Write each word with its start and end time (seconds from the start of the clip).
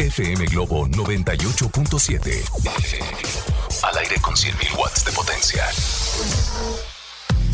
FM 0.00 0.46
Globo 0.46 0.88
98.7. 0.88 2.32
Al 3.82 3.98
aire 3.98 4.16
con 4.22 4.34
100.000 4.34 4.78
watts 4.78 5.04
de 5.04 5.12
potencia. 5.12 5.66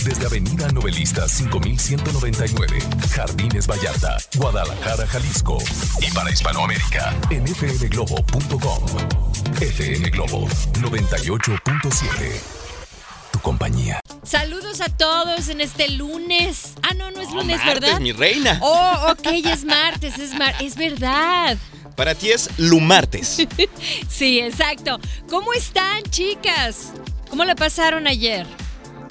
Desde 0.04 0.26
Avenida 0.26 0.68
Novelista 0.68 1.28
5199, 1.28 2.78
Jardines 3.10 3.66
Vallarta, 3.66 4.18
Guadalajara, 4.36 5.08
Jalisco. 5.08 5.58
Y 6.00 6.08
para 6.12 6.30
Hispanoamérica, 6.30 7.12
en 7.30 7.48
fmglobo.com. 7.48 8.84
FM 9.60 10.10
Globo 10.10 10.46
98.7. 10.74 12.40
Tu 13.32 13.40
compañía. 13.40 13.98
Saludos 14.22 14.80
a 14.80 14.88
todos 14.88 15.48
en 15.48 15.60
este 15.60 15.88
lunes. 15.90 16.74
Ah, 16.84 16.94
no, 16.94 17.10
no 17.10 17.20
es 17.20 17.32
lunes, 17.32 17.58
martes, 17.58 17.80
¿verdad? 17.80 17.98
mi 17.98 18.12
reina. 18.12 18.60
Oh, 18.62 19.08
ok, 19.10 19.26
es 19.46 19.64
martes, 19.64 20.16
es, 20.18 20.32
mar 20.38 20.54
es 20.60 20.76
verdad. 20.76 21.58
Para 21.96 22.14
ti 22.14 22.30
es 22.30 22.50
Lumartes. 22.58 23.38
Sí, 24.08 24.40
exacto. 24.40 24.98
¿Cómo 25.28 25.52
están, 25.52 26.02
chicas? 26.04 26.92
¿Cómo 27.28 27.44
la 27.44 27.54
pasaron 27.54 28.06
ayer? 28.06 28.46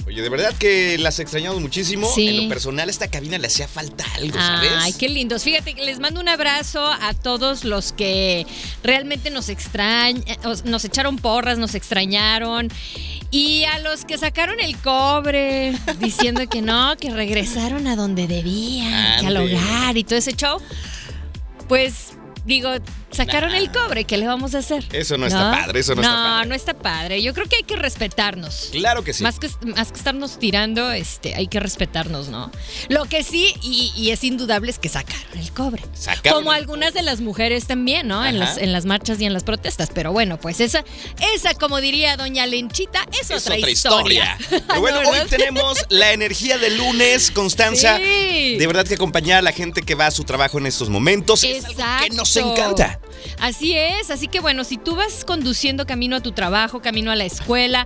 Oye, 0.08 0.22
de 0.22 0.30
verdad 0.30 0.54
que 0.58 0.98
las 1.00 1.20
extrañamos 1.20 1.60
muchísimo. 1.62 2.08
Sí. 2.14 2.28
En 2.28 2.44
lo 2.44 2.50
personal, 2.50 2.88
a 2.88 2.92
esta 2.92 3.08
cabina 3.10 3.40
le 3.40 3.48
hacía 3.48 3.68
falta 3.68 4.06
algo, 4.16 4.38
¿sabes? 4.38 4.72
Ay, 4.78 4.94
qué 4.94 5.10
lindos. 5.10 5.44
Fíjate, 5.44 5.74
que 5.74 5.84
les 5.84 6.00
mando 6.00 6.22
un 6.22 6.30
abrazo 6.30 6.86
a 6.86 7.14
todos 7.14 7.64
los 7.64 7.92
que 7.92 8.46
realmente 8.84 9.32
nos 9.32 9.50
extrañan, 9.50 10.24
nos 10.66 10.86
echaron 10.86 11.18
porras, 11.18 11.58
nos 11.58 11.74
extrañaron. 11.74 12.70
Y 13.32 13.64
a 13.66 13.80
los 13.80 14.06
que 14.06 14.18
sacaron 14.20 14.60
el 14.60 14.78
cobre 14.78 15.74
diciendo 16.00 16.48
que 16.48 16.62
no, 16.62 16.96
que 16.98 17.10
regresaron 17.10 17.88
a 17.88 17.96
donde 17.96 18.28
debían, 18.28 19.22
que 19.22 19.28
al 19.28 19.38
hogar 19.38 19.98
y 19.98 20.04
todo 20.04 20.18
ese 20.18 20.34
show. 20.34 20.62
Pues 21.68 22.12
digo, 22.46 22.70
sacaron 23.12 23.52
Nah. 23.52 23.58
el 23.58 23.72
cobre, 23.72 24.06
¿qué 24.06 24.18
le 24.18 24.28
vamos 24.28 24.56
a 24.56 24.60
hacer? 24.60 24.86
Eso 24.92 25.18
no 25.18 25.28
está 25.28 25.52
padre, 25.52 25.80
eso 25.80 25.96
no 25.96 26.02
está 26.02 26.14
padre. 26.14 26.44
No, 26.44 26.46
no 26.46 26.56
está 26.56 26.74
padre. 26.74 27.22
Yo 27.22 27.34
creo 27.34 27.48
que 27.48 27.58
hay 27.58 27.64
que 27.64 27.76
respetarnos. 27.76 28.70
Claro 28.72 29.04
que 29.04 29.14
sí. 29.14 29.24
Más 29.24 29.40
que, 29.40 29.50
más 29.66 29.92
que 29.92 29.98
estarnos 29.98 30.40
tirando, 30.40 30.92
este, 30.92 31.36
hay 31.36 31.48
que 31.48 31.60
respetarnos, 31.60 32.30
¿no? 32.30 32.52
Lo 32.90 33.06
que 33.06 33.24
sí, 33.24 33.54
y, 33.62 33.92
y 33.96 34.12
es 34.12 34.24
indudable, 34.24 34.72
es 34.72 34.80
que 34.80 34.90
sacaron 34.90 35.38
el 35.38 35.52
cobre. 35.52 35.84
Sacaron 35.94 36.40
Como 36.40 36.54
el 36.54 36.60
algunas 36.66 36.94
de 36.94 37.04
las 37.04 37.22
mujeres 37.22 37.68
también, 37.68 38.08
¿no? 38.08 38.26
En 38.26 38.40
las, 38.40 38.58
en 38.58 38.72
las 38.72 38.86
marchas 38.86 39.22
y 39.22 39.26
en 39.26 39.34
las 39.34 39.44
protestas. 39.44 39.90
Pero 39.94 40.12
bueno, 40.12 40.40
pues 40.40 40.60
esa, 40.60 40.84
esa 41.36 41.54
como 41.54 41.80
diría 41.80 42.18
doña 42.18 42.46
Lenchita, 42.48 43.06
es, 43.22 43.30
Es 43.30 43.46
otra, 43.46 43.70
historia. 43.70 44.38
Pero 44.50 44.80
bueno, 44.82 45.04
¿No, 45.04 45.10
hoy 45.10 45.20
tenemos 45.30 45.86
la 45.90 46.12
energía 46.12 46.58
de 46.58 46.72
lunes, 46.72 47.30
Constanza. 47.32 47.98
Sí. 47.98 48.58
De 48.58 48.68
verdad 48.68 48.86
que 48.86 48.96
acompañar 48.96 49.40
a 49.40 49.42
la 49.42 49.52
gente 49.52 49.82
que 49.82 49.96
va 49.96 50.08
a 50.08 50.12
su 50.12 50.24
trabajo 50.24 50.58
en 50.58 50.66
estos 50.66 50.90
momentos 50.90 51.44
es 51.44 51.66
algo 51.66 51.84
que 52.04 52.10
nos 52.16 52.35
Exacto. 52.42 52.62
encanta. 52.62 53.00
Así 53.40 53.76
es, 53.76 54.12
así 54.12 54.28
que 54.28 54.40
bueno, 54.40 54.64
si 54.64 54.78
tú 54.78 54.96
vas 54.96 55.26
conduciendo 55.26 55.86
camino 55.86 56.16
a 56.16 56.22
tu 56.22 56.32
trabajo, 56.32 56.82
camino 56.82 57.12
a 57.12 57.16
la 57.16 57.26
escuela, 57.26 57.86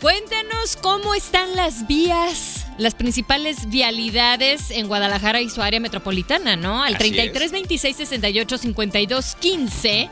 cuéntanos 0.00 0.76
cómo 0.76 1.14
están 1.14 1.54
las 1.54 1.86
vías, 1.86 2.66
las 2.78 2.94
principales 2.94 3.68
vialidades 3.68 4.70
en 4.70 4.88
Guadalajara 4.88 5.40
y 5.40 5.50
su 5.50 5.62
área 5.62 5.80
metropolitana, 5.80 6.56
¿no? 6.56 6.82
Al 6.82 6.94
Así 6.94 7.04
es. 7.04 7.12
33 7.12 7.52
26 7.52 7.96
68 7.96 8.58
52 8.58 9.36
15. 9.36 10.10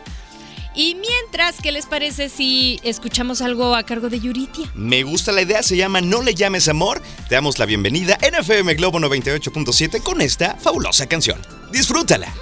Y 0.74 0.94
mientras, 0.94 1.56
¿qué 1.60 1.72
les 1.72 1.86
parece 1.86 2.28
si 2.28 2.78
escuchamos 2.84 3.42
algo 3.42 3.74
a 3.74 3.82
cargo 3.82 4.08
de 4.08 4.20
Yuritia? 4.20 4.70
Me 4.74 5.02
gusta 5.02 5.32
la 5.32 5.42
idea, 5.42 5.60
se 5.64 5.76
llama 5.76 6.00
No 6.00 6.22
le 6.22 6.34
llames 6.34 6.68
amor. 6.68 7.02
Te 7.28 7.34
damos 7.34 7.58
la 7.58 7.66
bienvenida 7.66 8.16
en 8.22 8.36
FM 8.36 8.74
Globo 8.74 9.00
98.7 9.00 10.00
con 10.02 10.20
esta 10.20 10.54
fabulosa 10.54 11.08
canción. 11.08 11.40
Disfrútala. 11.72 12.32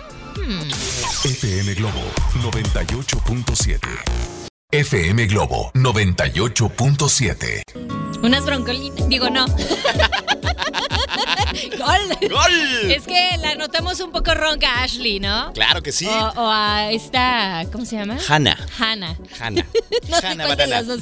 FM 0.47 1.75
Globo 1.75 2.01
98.7. 2.41 3.81
FM 4.71 5.27
Globo 5.27 5.73
98.7. 5.75 7.63
Unas 8.23 8.45
broncolinas, 8.45 9.09
digo 9.09 9.29
no. 9.29 9.47
¡Gol! 11.79 12.29
¡Gol! 12.31 12.91
Es 12.91 13.05
que 13.07 13.37
la 13.39 13.55
notamos 13.55 14.01
un 14.01 14.13
poco 14.13 14.35
ronca 14.35 14.69
a 14.81 14.83
Ashley, 14.85 15.21
¿no? 15.21 15.53
Claro 15.53 15.83
que 15.83 15.93
sí. 15.93 16.07
O, 16.07 16.33
o 16.37 16.51
a 16.51 16.91
esta, 16.93 17.65
¿cómo 17.73 17.85
se 17.85 17.97
llama? 17.97 18.19
Hannah. 18.29 18.59
Hannah. 18.79 19.17
Hannah. 19.41 19.67
No 20.09 20.17
sé 20.21 20.23
cuál 20.23 20.39
de 20.39 20.45
Banana. 20.47 20.67
las 20.67 20.87
dos. 20.87 21.01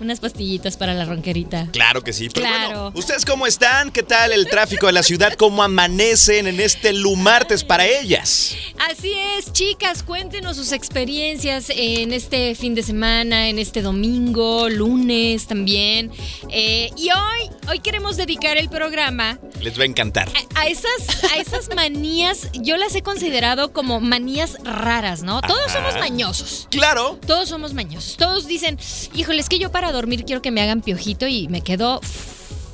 Unas 0.00 0.20
pastillitas 0.20 0.76
para 0.76 0.94
la 0.94 1.04
ronquerita. 1.04 1.66
Claro 1.72 2.02
que 2.02 2.12
sí. 2.12 2.28
Pero 2.32 2.46
Claro. 2.46 2.66
bueno, 2.84 2.92
¿ustedes 2.98 3.24
cómo 3.24 3.46
están? 3.46 3.90
¿Qué 3.90 4.02
tal 4.02 4.32
el 4.32 4.46
tráfico 4.46 4.86
de 4.86 4.92
la 4.92 5.02
ciudad? 5.02 5.32
¿Cómo 5.34 5.62
amanecen 5.62 6.46
en 6.46 6.60
este 6.60 6.92
lumartes 6.92 7.64
para 7.64 7.86
ellas? 7.86 8.54
Así 8.90 9.12
es, 9.36 9.52
chicas, 9.52 10.02
cuéntenos 10.02 10.56
sus 10.56 10.72
experiencias 10.72 11.70
en 11.74 12.12
este 12.12 12.54
fin 12.54 12.74
de 12.74 12.82
semana, 12.82 13.48
en 13.48 13.58
este 13.58 13.82
domingo, 13.82 14.68
lunes 14.68 15.46
también. 15.46 16.10
Eh, 16.50 16.90
y 16.96 17.10
hoy, 17.10 17.50
hoy 17.68 17.78
queremos 17.80 18.16
dedicar 18.16 18.56
el 18.58 18.68
programa 18.68 19.38
Les 19.60 19.78
va 19.80 19.84
a 19.86 19.90
encantar. 19.90 20.28
a, 20.54 20.60
a 20.60 20.66
esas, 20.66 21.24
a 21.32 21.36
esas 21.36 21.74
manías, 21.74 22.50
yo 22.52 22.76
las 22.76 22.94
he 22.94 23.02
considerado 23.02 23.72
como 23.72 24.00
manías 24.00 24.58
raras, 24.64 25.22
¿no? 25.22 25.40
Todos 25.40 25.72
somos 25.72 25.94
mañosos. 25.98 26.68
Claro. 26.70 27.18
Todos 27.26 27.48
somos 27.48 27.74
mañosos. 27.74 28.16
Todos 28.16 28.46
dicen, 28.46 28.78
híjole, 29.14 29.40
es 29.40 29.48
que 29.48 29.58
yo 29.58 29.70
para 29.70 29.92
dormir 29.92 30.24
quiero 30.24 30.42
que 30.42 30.50
me 30.50 30.62
hagan 30.62 30.82
piojito 30.82 31.26
y 31.26 31.48
me 31.48 31.62
quedo 31.62 32.00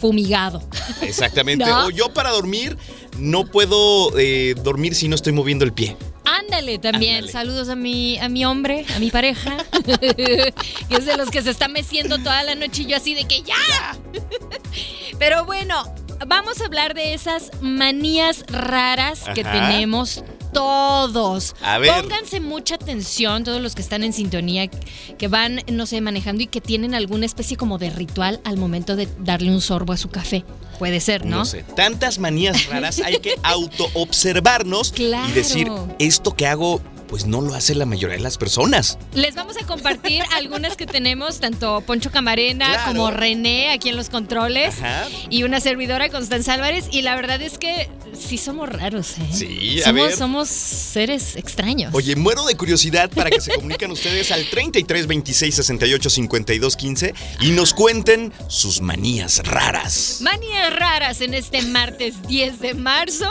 fumigado. 0.01 0.63
Exactamente. 1.03 1.65
¿No? 1.65 1.87
O 1.87 1.91
yo 1.91 2.13
para 2.13 2.31
dormir 2.31 2.77
no 3.19 3.47
puedo 3.47 4.19
eh, 4.19 4.55
dormir 4.63 4.95
si 4.95 5.09
no 5.09 5.15
estoy 5.15 5.33
moviendo 5.33 5.65
el 5.65 5.73
pie. 5.73 5.97
Ándale 6.25 6.79
también. 6.79 7.17
Ándale. 7.17 7.33
Saludos 7.33 7.69
a 7.69 7.77
mi, 7.77 8.19
a 8.19 8.29
mi 8.29 8.45
hombre, 8.45 8.85
a 8.95 8.99
mi 8.99 9.11
pareja. 9.11 9.59
que 9.85 10.53
es 10.91 11.07
de 11.07 11.17
los 11.17 11.31
que 11.31 11.43
se 11.43 11.51
está 11.51 11.69
meciendo 11.69 12.19
toda 12.19 12.43
la 12.43 12.55
noche 12.55 12.83
y 12.83 12.87
yo 12.87 12.97
así 12.97 13.15
de 13.15 13.27
que 13.27 13.43
ya. 13.43 13.97
Pero 15.19 15.45
bueno, 15.45 15.85
vamos 16.27 16.61
a 16.61 16.67
hablar 16.67 16.95
de 16.95 17.15
esas 17.15 17.51
manías 17.61 18.45
raras 18.49 19.21
que 19.35 19.45
tenemos 19.45 20.25
todos. 20.53 21.55
A 21.63 21.79
ver. 21.79 22.03
Pónganse 22.03 22.41
mucha 22.41 22.75
atención, 22.75 23.43
todos 23.45 23.61
los 23.63 23.75
que 23.75 23.81
están 23.83 24.03
en 24.05 24.13
sintonía, 24.13 24.69
que 24.69 25.29
van, 25.29 25.61
no 25.71 25.87
sé, 25.87 26.01
manejando 26.01 26.43
y 26.43 26.47
que 26.47 26.61
tienen 26.61 26.95
alguna 26.95 27.25
especie 27.27 27.57
como 27.57 27.79
de 27.79 27.91
ritual 27.91 28.41
al 28.45 28.59
momento 28.59 28.95
de 28.97 29.09
darle 29.21 29.51
un 29.51 29.61
sorbo 29.63 29.93
a 29.93 29.97
su 29.97 30.11
café. 30.11 30.45
Puede 30.79 31.01
ser, 31.01 31.25
¿no? 31.25 31.39
No 31.39 31.45
sé, 31.45 31.63
tantas 31.77 32.19
manías 32.19 32.67
raras 32.67 33.01
hay 33.01 33.19
que 33.19 33.35
autoobservarnos 33.43 34.93
Claro. 34.93 35.29
y 35.29 35.33
decir, 35.33 35.69
esto 35.99 36.35
que 36.37 36.47
hago, 36.47 36.81
pues 37.13 37.27
no 37.27 37.43
lo 37.43 37.55
hace 37.55 37.75
la 37.75 37.85
mayoría 37.85 38.17
de 38.17 38.23
las 38.23 38.39
personas. 38.39 38.97
Les 39.13 39.35
vamos 39.35 39.59
a 39.63 39.67
compartir 39.67 40.23
algunas 40.35 40.79
que 40.79 40.87
tenemos, 40.87 41.41
tanto 41.41 41.83
Poncho 41.83 42.11
Camarena 42.11 42.71
Claro. 42.71 42.87
como 42.87 43.11
René 43.11 43.71
aquí 43.71 43.91
en 43.91 43.97
los 43.97 44.09
controles. 44.09 44.79
Ajá. 44.79 45.05
Y 45.29 45.43
una 45.43 45.61
servidora, 45.61 46.09
Constanza 46.09 46.55
Álvarez. 46.55 46.87
Y 46.91 47.03
la 47.03 47.15
verdad 47.15 47.43
es 47.43 47.59
que 47.59 47.91
sí 48.19 48.39
somos 48.39 48.69
raros, 48.69 49.19
¿eh? 49.19 49.29
Sí, 49.33 49.81
a 49.83 49.87
somos, 49.87 50.07
ver. 50.09 50.17
somos 50.17 50.49
seres 50.49 51.37
extraños. 51.37 51.95
Oye, 51.95 52.17
muero 52.17 52.45
de 52.45 52.57
curiosidad 52.57 53.11
para 53.11 53.31
que 53.31 53.41
se 53.41 53.53
comuniquen 53.55 53.91
ustedes 53.91 54.31
al 54.33 54.45
33 54.49 55.07
26 55.07 55.55
68 55.55 56.11
52 56.11 56.77
15 56.77 57.15
y 57.41 57.51
nos 57.51 57.75
cuenten 57.75 58.33
sus 58.49 58.81
manías 58.81 59.39
raras. 59.45 60.19
Manías 60.21 60.75
raras 60.77 61.21
en 61.21 61.35
este 61.35 61.63
martes 61.63 62.15
10 62.29 62.61
de 62.61 62.75
marzo. 62.75 63.29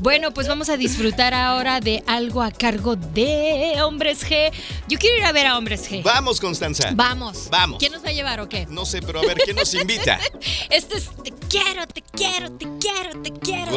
Bueno, 0.00 0.32
pues 0.34 0.48
vamos 0.48 0.68
a 0.68 0.76
disfrutar 0.76 1.34
ahora 1.34 1.80
de 1.80 2.02
algo 2.06 2.42
a 2.42 2.50
cargo 2.50 2.96
de 2.96 3.74
Hombres 3.82 4.26
G. 4.28 4.50
Yo 4.88 4.98
quiero 4.98 5.16
ir 5.18 5.24
a 5.24 5.32
ver 5.32 5.46
a 5.46 5.56
Hombres 5.58 5.88
G. 5.90 6.02
Vamos, 6.02 6.40
Constanza. 6.40 6.90
Vamos. 6.94 7.48
Vamos. 7.50 7.78
¿Quién 7.78 7.92
nos 7.92 8.04
va 8.04 8.08
a 8.08 8.12
llevar 8.12 8.40
o 8.40 8.48
qué? 8.48 8.66
No 8.70 8.84
sé, 8.86 9.00
pero 9.02 9.20
a 9.20 9.22
ver, 9.22 9.38
¿quién 9.44 9.56
nos 9.56 9.72
invita? 9.74 10.18
Este 10.70 10.96
es 10.96 11.08
Te 11.22 11.32
quiero, 11.48 11.86
te 11.86 12.02
quiero, 12.02 12.50
te 12.52 12.66
quiero, 12.80 13.22
te 13.22 13.30
quiero. 13.32 13.66
te- 13.72 13.76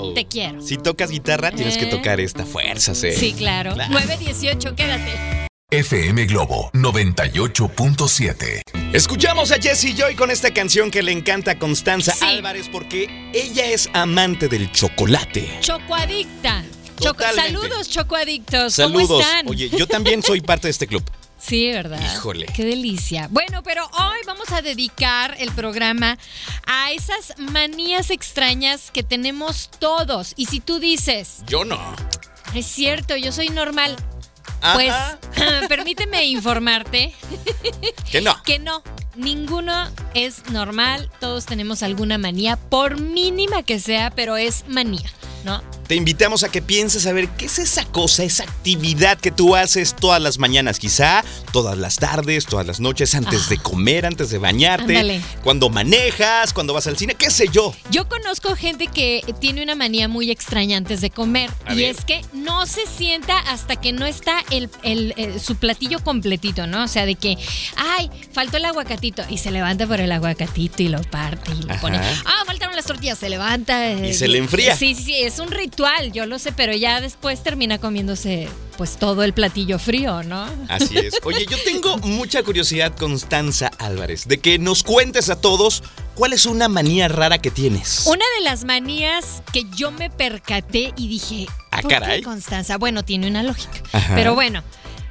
¡Wow! 0.00 0.14
Te 0.14 0.26
quiero. 0.26 0.60
Si 0.62 0.76
tocas 0.76 1.10
guitarra, 1.10 1.50
tienes 1.52 1.76
que 1.78 1.84
¿Eh? 1.84 1.90
tocar 1.90 2.20
esta 2.20 2.44
fuerza, 2.44 2.94
sí. 2.94 3.12
Sí, 3.12 3.32
claro. 3.32 3.74
Claro. 3.74 3.92
918, 3.92 4.74
quédate. 4.76 5.46
FM 5.70 6.26
Globo 6.26 6.70
98.7. 6.74 8.60
Escuchamos 8.92 9.50
a 9.50 9.56
Jessie 9.60 9.94
Joy 9.94 10.14
con 10.14 10.30
esta 10.30 10.52
canción 10.54 10.90
que 10.92 11.02
le 11.02 11.10
encanta 11.12 11.52
a 11.52 11.58
Constanza 11.58 12.12
Sí. 12.12 12.24
Álvarez 12.24 12.68
porque 12.70 13.30
ella 13.34 13.66
es 13.66 13.88
amante 13.92 14.48
del 14.48 14.70
chocolate. 14.70 15.48
Chocoadicta. 15.60 16.64
Choco-. 17.00 17.24
Saludos, 17.34 17.90
chocoadictos. 17.90 18.74
Saludos. 18.74 19.08
¿Cómo 19.08 19.20
están? 19.20 19.48
Oye, 19.48 19.68
yo 19.68 19.86
también 19.86 20.22
soy 20.22 20.40
parte 20.42 20.68
de 20.68 20.70
este 20.70 20.86
club. 20.86 21.02
Sí, 21.38 21.70
¿verdad? 21.70 22.00
Híjole. 22.14 22.46
Qué 22.46 22.64
delicia. 22.64 23.28
Bueno, 23.30 23.62
pero 23.62 23.84
hoy 23.84 24.18
vamos 24.26 24.50
a 24.52 24.62
dedicar 24.62 25.36
el 25.38 25.52
programa 25.52 26.18
a 26.66 26.92
esas 26.92 27.34
manías 27.38 28.10
extrañas 28.10 28.90
que 28.90 29.02
tenemos 29.02 29.70
todos. 29.78 30.32
Y 30.36 30.46
si 30.46 30.60
tú 30.60 30.78
dices, 30.78 31.42
Yo 31.46 31.64
no. 31.64 31.78
es 32.54 32.66
cierto, 32.66 33.16
yo 33.16 33.32
soy 33.32 33.50
normal, 33.50 33.96
pues 34.74 34.94
permíteme 35.68 36.24
informarte 36.24 37.14
Que 38.10 38.20
no. 38.22 38.42
que 38.42 38.58
no. 38.58 38.82
Ninguno 39.14 39.88
es 40.14 40.50
normal, 40.50 41.10
todos 41.20 41.46
tenemos 41.46 41.82
alguna 41.82 42.18
manía, 42.18 42.56
por 42.56 43.00
mínima 43.00 43.62
que 43.62 43.78
sea, 43.80 44.10
pero 44.10 44.36
es 44.36 44.64
manía, 44.68 45.10
¿no? 45.44 45.62
Te 45.86 45.94
invitamos 45.94 46.42
a 46.42 46.48
que 46.48 46.62
pienses 46.62 47.06
a 47.06 47.12
ver 47.12 47.28
qué 47.30 47.46
es 47.46 47.58
esa 47.60 47.84
cosa, 47.84 48.24
esa 48.24 48.42
actividad 48.42 49.18
que 49.18 49.30
tú 49.30 49.54
haces 49.54 49.94
todas 49.94 50.20
las 50.20 50.38
mañanas, 50.38 50.78
quizá 50.80 51.24
todas 51.52 51.78
las 51.78 51.96
tardes, 51.96 52.44
todas 52.46 52.66
las 52.66 52.80
noches, 52.80 53.14
antes 53.14 53.42
Ah. 53.46 53.50
de 53.50 53.58
comer, 53.58 54.04
antes 54.04 54.30
de 54.30 54.38
bañarte, 54.38 54.96
Ándale. 54.96 55.20
cuando 55.44 55.68
manejas, 55.70 56.52
cuando 56.52 56.74
vas 56.74 56.88
al 56.88 56.96
cine, 56.98 57.14
qué 57.14 57.30
sé 57.30 57.46
yo. 57.52 57.72
Yo 57.90 58.08
conozco 58.08 58.56
gente 58.56 58.88
que 58.88 59.22
tiene 59.40 59.62
una 59.62 59.76
manía 59.76 60.08
muy 60.08 60.30
extraña 60.32 60.76
antes 60.76 61.00
de 61.00 61.10
comer 61.10 61.50
A 61.66 61.74
y 61.74 61.76
ver. 61.78 61.90
es 61.96 62.04
que 62.04 62.20
no 62.32 62.66
se 62.66 62.80
sienta 62.86 63.38
hasta 63.38 63.76
que 63.76 63.92
no 63.92 64.06
está 64.06 64.44
el, 64.50 64.68
el- 64.82 65.14
el- 65.16 65.40
su 65.40 65.54
platillo 65.56 66.00
completito, 66.02 66.66
¿no? 66.66 66.82
O 66.84 66.88
sea, 66.88 67.06
de 67.06 67.14
que, 67.14 67.36
ay, 67.76 68.10
faltó 68.32 68.56
el 68.56 68.64
aguacatito 68.64 69.22
y 69.28 69.38
se 69.38 69.52
levanta 69.52 69.86
por 69.86 70.00
el 70.00 70.10
aguacatito 70.10 70.82
y 70.82 70.88
lo 70.88 71.00
parte 71.02 71.52
y 71.52 71.62
lo 71.62 71.70
Ajá. 71.72 71.80
pone. 71.80 71.98
Ah, 72.24 72.42
faltaron 72.44 72.74
las 72.74 72.86
tortillas, 72.86 73.18
se 73.18 73.28
levanta. 73.30 73.92
eh, 73.92 74.08
Y 74.10 74.14
se 74.14 74.26
le 74.26 74.38
enfría. 74.38 74.74
Sí, 74.76 74.94
sí, 74.96 75.04
sí, 75.04 75.14
es 75.22 75.38
un 75.38 75.48
ritual, 75.50 75.75
yo 76.12 76.26
lo 76.26 76.38
sé, 76.38 76.52
pero 76.52 76.74
ya 76.74 77.00
después 77.00 77.42
termina 77.42 77.78
comiéndose 77.78 78.48
pues 78.76 78.96
todo 78.96 79.22
el 79.24 79.32
platillo 79.32 79.78
frío, 79.78 80.22
¿no? 80.22 80.46
Así 80.68 80.96
es. 80.98 81.14
Oye, 81.24 81.46
yo 81.48 81.56
tengo 81.64 81.98
mucha 81.98 82.42
curiosidad, 82.42 82.94
Constanza 82.96 83.70
Álvarez, 83.78 84.26
de 84.28 84.38
que 84.38 84.58
nos 84.58 84.82
cuentes 84.82 85.30
a 85.30 85.40
todos 85.40 85.82
cuál 86.14 86.32
es 86.32 86.46
una 86.46 86.68
manía 86.68 87.08
rara 87.08 87.38
que 87.38 87.50
tienes. 87.50 88.06
Una 88.06 88.24
de 88.38 88.44
las 88.44 88.64
manías 88.64 89.42
que 89.52 89.64
yo 89.76 89.90
me 89.90 90.10
percaté 90.10 90.92
y 90.96 91.08
dije, 91.08 91.46
Ah, 91.70 91.82
¿por 91.82 91.90
qué, 91.90 91.94
caray. 92.00 92.22
Constanza? 92.22 92.76
Bueno, 92.78 93.04
tiene 93.04 93.28
una 93.28 93.42
lógica. 93.42 93.82
Ajá. 93.92 94.14
Pero 94.14 94.34
bueno, 94.34 94.62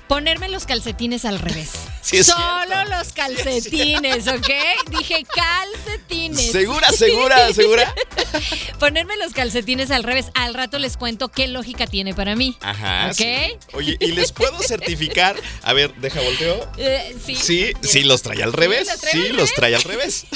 ponerme 0.07 0.49
los 0.49 0.65
calcetines 0.65 1.25
al 1.25 1.39
revés. 1.39 1.71
Sí, 2.15 2.17
es 2.17 2.27
Solo 2.27 2.43
cierto. 2.67 2.89
los 2.91 3.11
calcetines, 3.13 4.27
¿ok? 4.27 4.47
Dije 4.91 5.25
calcetines. 5.33 6.51
¿Segura, 6.51 6.91
segura, 6.91 7.51
segura? 7.51 7.95
Ponerme 8.79 9.17
los 9.17 9.33
calcetines 9.33 9.89
al 9.89 10.03
revés. 10.03 10.27
Al 10.35 10.53
rato 10.53 10.77
les 10.77 10.97
cuento 10.97 11.29
qué 11.29 11.47
lógica 11.47 11.87
tiene 11.87 12.13
para 12.13 12.35
mí. 12.35 12.57
Ajá. 12.61 13.07
¿Ok? 13.07 13.15
sí. 13.15 13.57
Oye, 13.73 13.97
¿y 13.99 14.11
les 14.11 14.31
puedo 14.31 14.59
certificar? 14.61 15.35
A 15.63 15.73
ver, 15.73 15.95
deja 15.95 16.21
volteo. 16.21 16.69
Eh, 16.77 17.15
sí. 17.25 17.35
Sí, 17.35 17.73
sí, 17.81 18.03
los 18.03 18.21
trae 18.21 18.43
al 18.43 18.53
revés. 18.53 18.87
Sí, 19.11 19.29
los 19.29 19.51
trae 19.53 19.75
al 19.75 19.81
revés. 19.81 20.27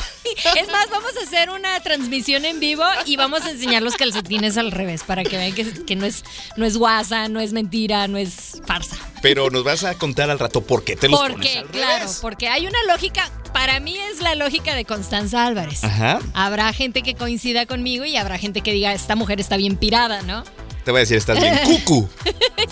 Es 0.56 0.68
más, 0.70 0.90
vamos 0.90 1.12
a 1.20 1.24
hacer 1.24 1.52
una 1.52 1.80
transmisión 1.82 2.46
en 2.46 2.60
vivo 2.60 2.86
y 3.06 3.16
vamos 3.16 3.44
a 3.44 3.52
enseñar 3.52 3.84
los 3.84 3.96
calcetines 3.96 4.58
al 4.58 4.72
revés 4.72 5.04
para 5.04 5.24
que 5.24 5.38
vean 5.38 5.54
que, 5.54 5.86
que 5.86 5.96
no 5.96 6.06
es 6.06 6.24
no 6.58 6.66
es 6.66 6.78
guasa, 6.78 7.28
no 7.30 7.40
es 7.40 7.54
mentira, 7.54 8.08
no 8.08 8.18
es 8.18 8.62
farsa. 8.66 8.98
Pero 9.22 9.50
nos 9.50 9.64
vas 9.64 9.84
a 9.84 9.96
contar 9.96 10.30
al 10.30 10.40
rato 10.40 10.62
por 10.62 10.84
qué 10.84 10.96
te 10.96 11.10
los 11.10 11.20
pones 11.20 11.34
Porque, 11.36 11.58
al 11.60 11.66
claro, 11.68 12.00
revés. 12.06 12.20
porque 12.22 12.48
hay 12.48 12.68
una 12.68 12.78
lógica, 12.88 13.30
para 13.54 13.80
mí 13.80 13.98
es 13.98 14.22
la 14.22 14.36
lógica 14.36 14.76
de 14.76 14.86
Constanza 14.86 15.46
Álvarez. 15.46 15.84
Ajá. 15.84 16.20
Habrá 16.34 16.72
gente 16.74 17.02
que 17.02 17.16
coincida 17.16 17.66
conmigo 17.66 18.06
y 18.06 18.16
habrá 18.18 18.38
gente 18.38 18.62
que 18.62 18.72
diga, 18.72 18.94
esta 18.94 19.16
mujer 19.16 19.40
está 19.40 19.58
bien 19.58 19.76
pirada, 19.78 20.22
¿no? 20.22 20.44
Te 20.84 20.92
voy 20.92 21.00
a 21.00 21.02
decir, 21.02 21.18
estás 21.18 21.40
bien 21.40 21.58
cucu. 21.66 22.10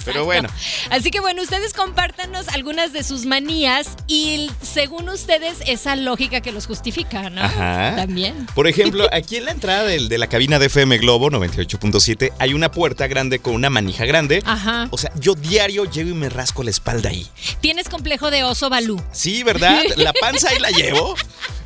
Pero 0.06 0.26
bueno, 0.26 0.48
Así 0.90 1.12
que 1.12 1.20
bueno, 1.20 1.42
ustedes 1.42 1.74
compártanos 1.74 2.48
algunas 2.50 2.94
de 2.94 3.04
sus 3.04 3.26
manías 3.26 3.90
y 4.08 4.50
según 4.62 5.10
ustedes 5.10 5.58
esa 5.68 5.96
lógica 5.96 6.42
que 6.42 6.52
los 6.52 6.66
justifica, 6.68 7.30
¿no? 7.30 7.42
Ajá. 7.44 7.94
También. 7.96 8.48
Por 8.56 8.68
ejemplo, 8.68 9.08
aquí 9.12 9.36
en 9.38 9.46
la 9.46 9.52
entrada 9.52 9.84
del- 9.84 10.08
de 10.10 10.18
la 10.18 10.28
cabina 10.28 10.60
de 10.60 10.68
FM 10.68 10.98
Globo 11.00 11.30
98.7 11.30 12.32
hay 12.40 12.54
una 12.54 12.72
puerta 12.72 13.08
grande 13.08 13.40
con 13.40 13.54
una 13.54 13.70
manija 13.70 14.06
grande. 14.06 14.42
Ajá. 14.46 14.88
O 14.92 14.98
sea, 14.98 15.12
yo 15.20 15.36
diario 15.36 15.86
llego 15.86 16.10
y 16.10 16.14
me 16.14 16.30
rasco 16.30 16.64
la 16.64 16.70
espalda 16.70 17.10
ahí. 17.10 17.28
Tienes 17.62 17.90
complejo 17.90 18.32
de 18.32 18.44
oso 18.44 18.70
balú. 18.70 19.02
Sí, 19.12 19.44
¿verdad? 19.44 19.82
La 19.98 20.14
panza 20.14 20.50
ahí 20.50 20.60
la 20.60 20.70
llevo. 20.72 21.16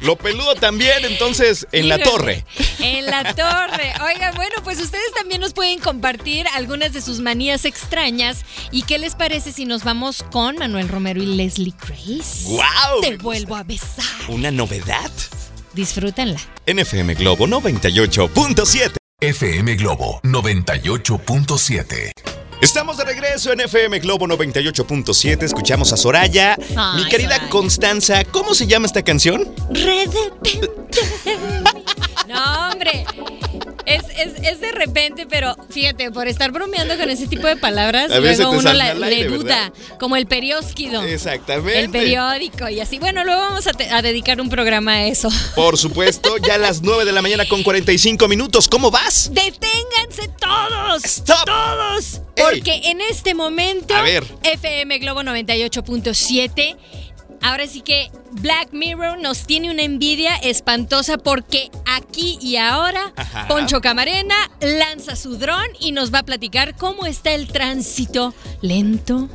Lo 0.01 0.15
peludo 0.15 0.55
también, 0.55 1.05
entonces, 1.05 1.67
en 1.71 1.87
la 1.87 1.99
torre. 1.99 2.43
En 2.79 3.05
la 3.05 3.35
torre. 3.35 3.93
Oigan, 4.03 4.33
bueno, 4.35 4.55
pues 4.63 4.79
ustedes 4.79 5.13
también 5.15 5.41
nos 5.41 5.53
pueden 5.53 5.77
compartir 5.79 6.30
algunas 6.53 6.93
de 6.93 7.01
sus 7.01 7.19
manías 7.19 7.65
extrañas. 7.65 8.43
¿Y 8.71 8.83
qué 8.83 8.97
les 8.97 9.15
parece 9.15 9.51
si 9.51 9.65
nos 9.65 9.83
vamos 9.83 10.23
con 10.31 10.57
Manuel 10.57 10.87
Romero 10.89 11.21
y 11.21 11.25
Leslie 11.25 11.73
Grace? 11.79 12.47
¡Guau! 12.47 13.01
Te 13.01 13.17
vuelvo 13.17 13.55
a 13.55 13.63
besar. 13.63 14.05
¿Una 14.29 14.51
novedad? 14.51 15.11
Disfrútenla. 15.73 16.39
En 16.65 16.79
FM 16.79 17.15
Globo 17.15 17.47
98.7. 17.47 18.93
FM 19.19 19.75
Globo 19.75 20.19
98.7. 20.23 22.11
Estamos 22.61 22.97
de 22.97 23.05
regreso 23.05 23.51
en 23.51 23.61
FM 23.61 23.99
Globo 23.99 24.27
98.7. 24.27 25.43
Escuchamos 25.43 25.93
a 25.93 25.97
Soraya. 25.97 26.55
Ay, 26.75 27.03
Mi 27.03 27.09
querida 27.09 27.35
Soraya. 27.35 27.49
Constanza, 27.49 28.23
¿cómo 28.25 28.53
se 28.53 28.67
llama 28.67 28.85
esta 28.85 29.01
canción? 29.03 29.53
Re 29.71 30.07
de 30.07 30.29
repente. 30.29 30.69
No, 32.27 32.69
hombre. 32.69 33.05
Es, 34.17 34.59
de 34.61 34.71
repente, 34.71 35.25
pero 35.27 35.55
fíjate, 35.69 36.11
por 36.11 36.27
estar 36.27 36.51
bromeando 36.51 36.97
con 36.97 37.09
ese 37.09 37.27
tipo 37.27 37.47
de 37.47 37.55
palabras, 37.57 38.11
A 38.11 38.19
veces 38.19 38.39
luego 38.39 38.53
uno 38.59 38.73
la- 38.73 38.85
aire, 38.91 38.99
le 38.99 39.23
duda. 39.25 39.69
¿verdad? 39.69 39.73
Como 39.99 40.15
el 40.15 40.27
periódico. 40.27 41.01
Exactamente. 41.03 41.79
El 41.79 41.89
periódico 41.89 42.69
y 42.69 42.79
así. 42.79 42.99
Bueno, 42.99 43.23
luego 43.23 43.41
vamos 43.41 43.67
a, 43.67 43.73
te- 43.73 43.89
a 43.89 44.01
dedicar 44.01 44.39
un 44.41 44.49
programa 44.49 44.93
a 44.93 45.05
eso. 45.07 45.29
Por 45.55 45.77
supuesto, 45.77 46.37
ya 46.37 46.55
a 46.55 46.57
las 46.57 46.81
9 46.81 47.05
de 47.05 47.11
la 47.11 47.21
mañana 47.21 47.45
con 47.47 47.63
45 47.63 48.27
minutos. 48.27 48.67
¿Cómo 48.67 48.91
vas? 48.91 49.29
¡Deténganse 49.33 50.29
todos! 50.39 51.03
Stop. 51.05 51.45
¡Todos! 51.45 52.21
Ey. 52.35 52.43
Porque 52.43 52.81
en 52.85 53.01
este 53.01 53.33
momento, 53.33 53.95
A 53.95 54.01
ver. 54.01 54.23
FM 54.43 54.99
Globo 54.99 55.21
98.7. 55.21 56.77
Ahora 57.41 57.67
sí 57.67 57.81
que 57.81 58.11
Black 58.31 58.69
Mirror 58.71 59.19
nos 59.19 59.45
tiene 59.45 59.71
una 59.71 59.81
envidia 59.81 60.35
espantosa 60.37 61.17
porque 61.17 61.71
aquí 61.85 62.37
y 62.41 62.57
ahora 62.57 63.13
Ajá. 63.15 63.47
Poncho 63.47 63.81
Camarena 63.81 64.35
lanza 64.61 65.15
su 65.15 65.37
dron 65.37 65.65
y 65.79 65.91
nos 65.91 66.13
va 66.13 66.19
a 66.19 66.23
platicar 66.23 66.75
cómo 66.75 67.05
está 67.05 67.31
el 67.31 67.47
tránsito 67.47 68.33
lento, 68.61 69.29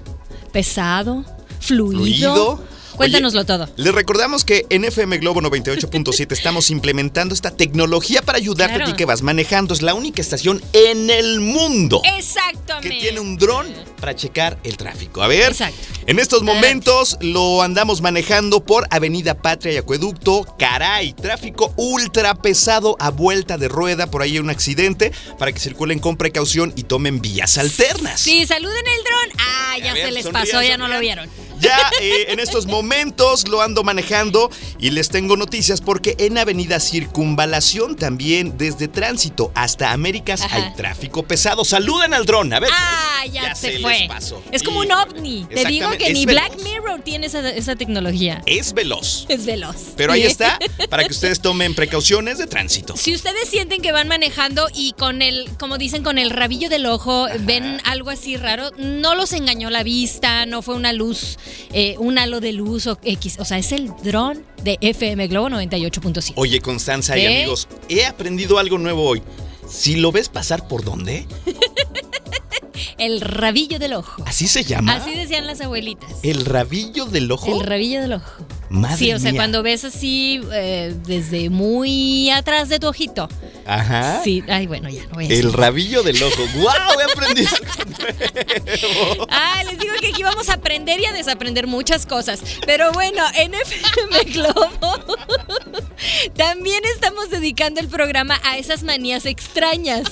pesado, 0.52 1.24
fluido. 1.60 1.98
Fluido. 1.98 2.75
Cuéntanoslo 2.96 3.40
Oye, 3.40 3.46
todo. 3.46 3.68
Les 3.76 3.94
recordamos 3.94 4.44
que 4.44 4.66
en 4.70 4.84
FM 4.84 5.18
Globo 5.18 5.40
98.7 5.40 6.32
estamos 6.36 6.70
implementando 6.70 7.34
esta 7.34 7.50
tecnología 7.50 8.22
para 8.22 8.38
ayudarte 8.38 8.74
a 8.74 8.76
Claro. 8.78 8.92
ti 8.92 8.96
que 8.96 9.04
vas 9.04 9.22
manejando. 9.22 9.74
Es 9.74 9.82
la 9.82 9.94
única 9.94 10.20
estación 10.22 10.62
en 10.72 11.10
el 11.10 11.40
mundo 11.40 12.00
que 12.02 12.18
Exactamente. 12.18 12.98
tiene 13.00 13.20
un 13.20 13.36
dron 13.36 13.66
para 14.00 14.14
checar 14.14 14.58
el 14.64 14.76
tráfico. 14.76 15.22
A 15.22 15.28
ver, 15.28 15.50
Exacto. 15.52 15.76
en 16.06 16.18
estos 16.18 16.42
momentos 16.42 17.16
lo 17.20 17.62
andamos 17.62 18.00
manejando 18.02 18.64
por 18.64 18.86
Avenida 18.90 19.34
Patria 19.34 19.72
y 19.72 19.76
Acueducto. 19.76 20.44
Caray, 20.58 21.12
tráfico 21.12 21.72
ultra 21.76 22.34
pesado 22.34 22.96
a 22.98 23.10
vuelta 23.10 23.58
de 23.58 23.68
rueda. 23.68 24.10
Por 24.10 24.22
ahí 24.22 24.32
hay 24.32 24.38
un 24.38 24.50
accidente 24.50 25.12
para 25.38 25.52
que 25.52 25.60
circulen 25.60 25.98
con 25.98 26.16
precaución 26.16 26.72
y 26.76 26.84
tomen 26.84 27.20
vías 27.20 27.58
alternas. 27.58 28.20
Sí, 28.20 28.46
saluden 28.46 28.76
el 28.86 29.04
dron. 29.04 29.38
Ah, 29.38 29.78
ya 29.78 29.90
A 29.90 29.94
ver, 29.94 30.06
se 30.06 30.12
les 30.12 30.22
sonrían, 30.24 30.44
pasó, 30.46 30.62
ya 30.62 30.76
no 30.76 30.88
lo 30.88 30.98
vieron. 31.00 31.28
Ya 31.60 31.78
eh, 32.00 32.26
en 32.28 32.40
estos 32.40 32.66
momentos 32.66 33.48
lo 33.48 33.62
ando 33.62 33.82
manejando 33.82 34.50
y 34.78 34.90
les 34.90 35.08
tengo 35.08 35.36
noticias 35.36 35.80
porque 35.80 36.16
en 36.18 36.38
Avenida 36.38 36.80
Circunvalación 36.80 37.96
también 37.96 38.58
desde 38.58 38.88
Tránsito 38.88 39.52
hasta 39.54 39.92
Américas 39.92 40.42
Ajá. 40.42 40.56
hay 40.56 40.74
tráfico 40.74 41.22
pesado. 41.22 41.64
Saluden 41.64 42.14
al 42.14 42.26
dron, 42.26 42.52
a 42.52 42.60
ver. 42.60 42.70
Ah, 42.72 43.24
ya, 43.26 43.42
Ya 43.42 43.54
se, 43.54 43.72
se 43.72 43.78
fue. 43.80 44.08
Es 44.52 44.62
como 44.62 44.80
un 44.80 44.92
ovni. 44.92 45.46
Te 45.46 45.64
digo 45.64 45.90
que 45.98 46.12
ni 46.12 46.26
veloz. 46.26 46.44
Black 46.48 46.62
Mirror 46.62 47.00
tiene 47.02 47.26
esa, 47.26 47.48
esa 47.50 47.76
tecnología. 47.76 48.42
Es 48.46 48.72
veloz. 48.72 49.26
Es 49.28 49.46
veloz. 49.46 49.76
Pero 49.96 50.12
ahí 50.12 50.22
está, 50.22 50.58
para 50.90 51.04
que 51.04 51.12
ustedes 51.12 51.40
tomen 51.42 51.74
precauciones 51.74 52.38
de 52.38 52.46
tránsito. 52.46 52.96
Si 52.96 53.14
ustedes 53.14 53.48
sienten 53.48 53.82
que 53.82 53.92
van 53.92 54.08
manejando 54.08 54.68
y 54.74 54.92
con 54.92 55.22
el, 55.22 55.48
como 55.58 55.78
dicen, 55.78 56.02
con 56.02 56.18
el 56.18 56.30
rabillo 56.30 56.68
del 56.68 56.86
ojo 56.86 57.26
ven 57.40 57.80
algo 57.84 58.10
así 58.10 58.36
raro, 58.36 58.70
no 58.76 59.14
los 59.14 59.32
engañó 59.32 59.70
la 59.70 59.82
vista, 59.82 60.46
no 60.46 60.62
fue 60.62 60.74
una 60.74 60.92
luz, 60.92 61.38
eh, 61.72 61.96
un 61.98 62.18
halo 62.18 62.40
de 62.40 62.52
luz 62.52 62.86
o 62.86 62.98
X. 63.02 63.36
O 63.38 63.44
sea, 63.44 63.58
es 63.58 63.72
el 63.72 63.90
dron 64.02 64.44
de 64.62 64.78
FM 64.80 65.26
Globo 65.28 65.48
98.7. 65.48 66.32
Oye, 66.36 66.60
Constanza 66.60 67.16
y 67.18 67.26
amigos, 67.26 67.68
he 67.88 68.04
aprendido 68.04 68.58
algo 68.58 68.78
nuevo 68.78 69.04
hoy. 69.04 69.22
Si 69.68 69.96
lo 69.96 70.12
ves 70.12 70.28
pasar 70.28 70.68
por 70.68 70.84
dónde, 70.84 71.26
El 72.98 73.20
rabillo 73.20 73.78
del 73.78 73.92
ojo. 73.94 74.22
así 74.26 74.48
se 74.48 74.64
llama. 74.64 74.94
Así 74.94 75.14
decían 75.14 75.46
las 75.46 75.60
abuelitas. 75.60 76.10
El 76.22 76.44
rabillo 76.44 77.06
del 77.06 77.30
ojo. 77.30 77.54
El 77.54 77.66
rabillo 77.66 78.00
del 78.00 78.14
ojo. 78.14 78.32
Madre 78.68 78.96
sí, 78.96 79.12
o 79.12 79.18
sea, 79.18 79.30
mía. 79.32 79.40
cuando 79.40 79.62
ves 79.62 79.84
así 79.84 80.40
eh, 80.52 80.92
desde 81.06 81.50
muy 81.50 82.30
atrás 82.30 82.68
de 82.68 82.80
tu 82.80 82.88
ojito, 82.88 83.28
Ajá. 83.64 84.20
Sí, 84.24 84.42
ay, 84.48 84.66
bueno, 84.66 84.88
ya 84.88 85.04
no 85.06 85.14
voy 85.14 85.26
a 85.26 85.28
El 85.28 85.52
rabillo 85.52 86.02
del 86.02 86.20
ojo. 86.22 86.42
¡Guau! 86.56 87.00
He 87.00 87.12
aprendido 87.12 87.50
algo. 87.78 89.26
Ah, 89.30 89.62
les 89.68 89.78
digo 89.78 89.94
que 90.00 90.08
aquí 90.08 90.22
vamos 90.22 90.48
a 90.48 90.54
aprender 90.54 91.00
y 91.00 91.06
a 91.06 91.12
desaprender 91.12 91.66
muchas 91.66 92.06
cosas. 92.06 92.40
Pero 92.64 92.92
bueno, 92.92 93.22
en 93.36 93.54
FM 93.54 94.32
Globo 94.32 94.76
también 96.36 96.82
estamos 96.94 97.30
dedicando 97.30 97.80
el 97.80 97.88
programa 97.88 98.40
a 98.44 98.58
esas 98.58 98.82
manías 98.82 99.26
extrañas. 99.26 100.04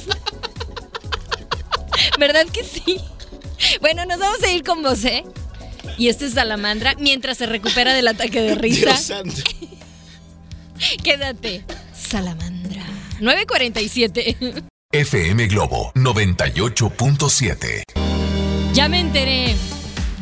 ¿Verdad 2.18 2.46
que 2.46 2.64
sí? 2.64 2.98
Bueno, 3.80 4.04
nos 4.04 4.18
vamos 4.18 4.42
a 4.42 4.50
ir 4.50 4.62
con 4.62 4.82
vos, 4.82 5.04
¿eh? 5.04 5.24
Y 5.96 6.08
este 6.08 6.26
es 6.26 6.34
Salamandra 6.34 6.94
mientras 6.98 7.38
se 7.38 7.46
recupera 7.46 7.94
del 7.94 8.08
ataque 8.08 8.40
de 8.40 8.54
risa. 8.54 8.90
Dios 8.90 9.00
santo. 9.02 9.42
Quédate, 11.02 11.64
Salamandra. 11.94 12.84
947. 13.20 14.36
FM 14.92 15.46
Globo 15.46 15.92
98.7. 15.94 17.82
Ya 18.72 18.88
me 18.88 19.00
enteré. 19.00 19.54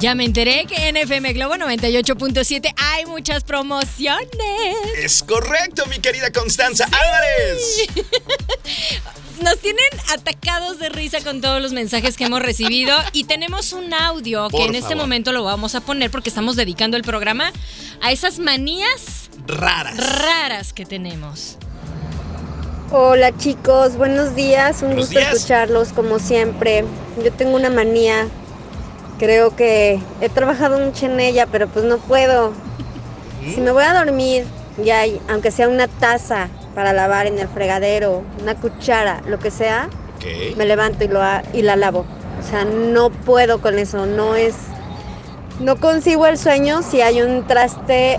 Ya 0.02 0.16
me 0.16 0.25
enteré 0.25 0.66
que 0.66 0.88
en 0.88 0.97
FM 0.97 1.32
Globo 1.32 1.54
98.7 1.54 2.75
hay 2.76 3.06
muchas 3.06 3.44
promociones. 3.44 4.26
Es 4.99 5.23
correcto, 5.23 5.87
mi 5.87 6.00
querida 6.00 6.32
Constanza 6.32 6.87
Álvarez. 6.87 7.88
Nos 9.42 9.61
tienen 9.61 9.85
atacados 10.12 10.80
de 10.80 10.88
risa 10.88 11.21
con 11.21 11.40
todos 11.40 11.62
los 11.62 11.73
mensajes 11.73 12.16
que 12.16 12.25
hemos 12.25 12.42
recibido 12.42 12.97
y 13.12 13.25
tenemos 13.25 13.73
un 13.73 13.94
audio 13.94 14.49
que 14.49 14.64
en 14.64 14.75
este 14.75 14.97
momento 14.97 15.30
lo 15.30 15.44
vamos 15.44 15.76
a 15.76 15.80
poner 15.80 16.11
porque 16.11 16.30
estamos 16.30 16.56
dedicando 16.56 16.97
el 16.97 17.04
programa 17.04 17.52
a 18.00 18.11
esas 18.11 18.40
manías 18.40 19.30
Raras. 19.47 19.97
raras 20.21 20.73
que 20.73 20.85
tenemos. 20.85 21.59
Hola 22.90 23.37
chicos, 23.38 23.97
buenos 23.97 24.35
días, 24.35 24.82
un 24.82 24.88
Buenos 24.88 25.06
gusto 25.06 25.21
días. 25.21 25.32
escucharlos 25.35 25.92
como 25.92 26.18
siempre. 26.18 26.85
Yo 27.25 27.32
tengo 27.32 27.54
una 27.54 27.71
manía, 27.71 28.28
creo 29.23 29.55
que 29.55 30.00
he 30.21 30.29
trabajado 30.29 30.81
mucho 30.85 31.07
en 31.07 31.21
ella, 31.21 31.47
pero 31.47 31.69
pues 31.69 31.85
no 31.85 31.99
puedo. 31.99 32.52
Si 33.55 33.61
me 33.61 33.71
voy 33.71 33.85
a 33.85 33.95
dormir, 33.95 34.45
ya 34.83 34.99
hay, 34.99 35.21
aunque 35.31 35.52
sea 35.52 35.69
una 35.69 35.87
taza 35.87 36.49
para 36.75 36.93
lavar 36.93 37.29
en 37.29 37.38
el 37.38 37.47
fregadero, 37.47 38.25
una 38.41 38.57
cuchara, 38.57 39.23
lo 39.29 39.38
que 39.38 39.52
sea, 39.52 39.88
me 40.57 40.67
levanto 40.67 41.05
y, 41.05 41.09
lo 41.09 41.23
ha- 41.23 41.43
y 41.52 41.62
la 41.62 41.76
lavo. 41.76 42.05
O 42.41 42.50
sea, 42.50 42.64
no 42.64 43.11
puedo 43.11 43.61
con 43.61 43.79
eso, 43.79 44.07
no 44.07 44.35
es... 44.35 44.55
No 45.61 45.76
consigo 45.76 46.26
el 46.26 46.37
sueño 46.37 46.83
si 46.83 47.00
hay 47.00 47.23
un 47.23 47.47
traste 47.47 48.19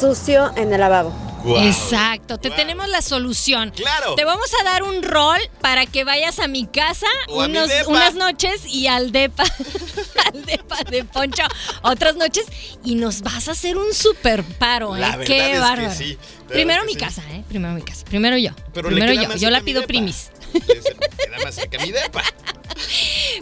sucio 0.00 0.50
en 0.56 0.72
el 0.72 0.80
lavabo. 0.80 1.12
Exacto, 1.58 2.38
te 2.38 2.50
tenemos 2.50 2.88
la 2.88 3.02
solución. 3.02 3.70
Claro. 3.70 4.14
Te 4.14 4.24
vamos 4.24 4.50
a 4.60 4.64
dar 4.64 4.82
un 4.82 5.02
rol 5.02 5.40
para 5.60 5.86
que 5.86 6.04
vayas 6.04 6.38
a 6.38 6.46
mi 6.46 6.66
casa 6.66 7.06
O 7.28 7.46
mi 7.48 7.56
unas 7.86 8.14
noches 8.14 8.62
y 8.66 8.86
al 8.86 9.12
depa, 9.12 9.44
al 10.32 10.44
depa 10.44 10.78
de 10.90 11.04
Poncho 11.04 11.42
otras 11.82 12.16
noches 12.16 12.46
y 12.84 12.94
nos 12.94 13.22
vas 13.22 13.48
a 13.48 13.52
hacer 13.52 13.76
un 13.76 13.92
super 13.94 14.42
paro, 14.44 14.96
¿eh? 14.96 15.00
La 15.00 15.16
verdad 15.16 15.26
Qué 15.26 15.46
es 15.46 15.52
que 15.52 15.58
bárbaro. 15.58 15.94
sí, 15.94 16.18
Primero 16.48 16.84
mi 16.84 16.92
sí. 16.92 16.98
casa, 16.98 17.22
¿eh? 17.30 17.44
Primero 17.48 17.74
mi 17.74 17.82
casa. 17.82 18.04
Primero 18.04 18.36
yo. 18.36 18.50
Pero 18.72 18.88
Primero 18.88 19.12
yo. 19.12 19.34
Yo 19.36 19.50
la 19.50 19.60
pido 19.62 19.80
depa. 19.80 19.88
primis. 19.88 20.30
Queda 20.52 21.44
más 21.44 21.54
cerca 21.54 21.78
mi 21.84 21.92
depa. 21.92 22.22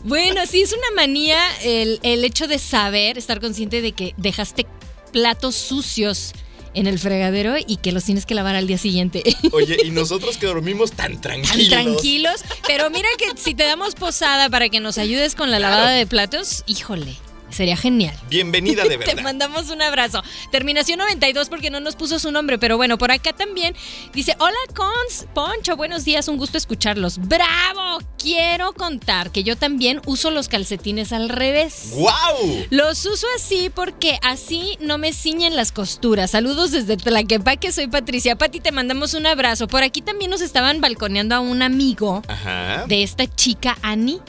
Bueno, 0.05 0.45
sí, 0.47 0.63
es 0.63 0.73
una 0.73 0.91
manía 0.97 1.39
el, 1.63 2.01
el 2.03 2.25
hecho 2.25 2.47
de 2.49 2.59
saber, 2.59 3.17
estar 3.19 3.41
consciente 3.41 3.81
de 3.81 3.93
que 3.93 4.15
dejaste 4.17 4.67
platos 5.13 5.55
sucios 5.55 6.33
en 6.75 6.87
el 6.87 6.99
fregadero 6.99 7.57
y 7.59 7.77
que 7.77 7.93
los 7.93 8.05
tienes 8.05 8.27
que 8.27 8.35
lavar 8.35 8.55
al 8.57 8.67
día 8.67 8.79
siguiente. 8.79 9.23
Oye, 9.53 9.77
y 9.85 9.91
nosotros 9.91 10.37
que 10.39 10.47
dormimos 10.47 10.93
tan 10.93 11.13
Tan 11.21 11.43
tranquilos. 11.43 11.69
tranquilos. 11.69 12.41
Pero 12.67 12.91
mira 12.91 13.09
que 13.19 13.41
si 13.41 13.55
te 13.55 13.65
damos 13.65 13.95
posada 13.95 14.49
para 14.51 14.69
que 14.69 14.81
nos 14.81 14.99
ayudes 14.99 15.35
con 15.35 15.51
la 15.51 15.59
lavada 15.59 15.91
de 15.91 16.07
platos, 16.07 16.63
híjole, 16.67 17.15
sería 17.51 17.77
genial. 17.77 18.15
Bienvenida 18.29 18.83
de 18.85 18.91
Te 18.99 19.07
verdad. 19.07 19.23
mandamos 19.23 19.71
un 19.71 19.83
abrazo. 19.83 20.23
Terminación 20.51 20.99
92 20.99 21.49
porque 21.49 21.71
no 21.71 21.81
nos 21.81 21.97
puso 21.97 22.19
su 22.19 22.31
nombre, 22.33 22.59
pero 22.59 22.77
bueno, 22.77 22.99
por 22.99 23.11
acá 23.13 23.33
también 23.33 23.75
dice, 24.13 24.35
hola 24.39 24.57
Cons, 24.75 25.27
Poncho, 25.35 25.77
buenos 25.77 26.05
días, 26.05 26.29
un 26.29 26.37
gusto 26.37 26.59
escucharlos. 26.59 27.19
¡Bravo! 27.19 27.99
Quiero 28.19 28.73
contar 28.75 29.31
que 29.33 29.43
yo 29.45 29.57
también 29.57 30.01
uso 30.07 30.31
los 30.31 30.49
calcetines 30.49 31.13
al 31.13 31.29
revés. 31.29 31.93
¡Guau! 31.95 32.67
Los 32.71 33.05
uso 33.07 33.27
así 33.37 33.71
porque 33.75 34.19
así 34.23 34.77
no 34.81 34.99
me 34.99 35.13
ciñen 35.13 35.57
las 35.57 35.73
costuras. 35.73 36.31
Saludos 36.33 36.71
desde 36.71 36.97
Tlaquepaque, 36.97 37.73
soy 37.73 37.87
Patricia. 37.89 38.37
Pati, 38.37 38.61
te 38.61 38.73
mandamos 38.73 39.15
un 39.15 39.27
abrazo. 39.27 39.69
Por 39.69 39.83
aquí 39.83 40.03
también 40.03 40.31
nos 40.31 40.41
estaban 40.43 40.81
balconeando 40.81 41.35
a 41.35 41.41
un 41.41 41.63
amigo 41.63 42.23
Ajá. 42.29 42.85
de 42.87 43.03
esta 43.03 43.27
chica, 43.27 43.77
Annie. 43.83 44.21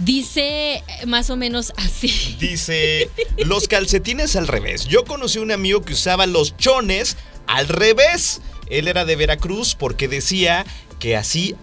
Dice 0.00 0.82
más 1.06 1.28
o 1.30 1.36
menos 1.36 1.72
así. 1.76 2.36
Dice, 2.40 3.10
los 3.38 3.68
calcetines 3.68 4.34
al 4.34 4.48
revés. 4.48 4.86
Yo 4.86 5.04
conocí 5.04 5.38
a 5.38 5.42
un 5.42 5.52
amigo 5.52 5.82
que 5.82 5.92
usaba 5.92 6.26
los 6.26 6.56
chones 6.56 7.16
al 7.46 7.68
revés. 7.68 8.40
Él 8.70 8.88
era 8.88 9.04
de 9.04 9.16
Veracruz 9.16 9.74
porque 9.74 10.08
decía 10.08 10.64
que 10.98 11.16
así 11.16 11.54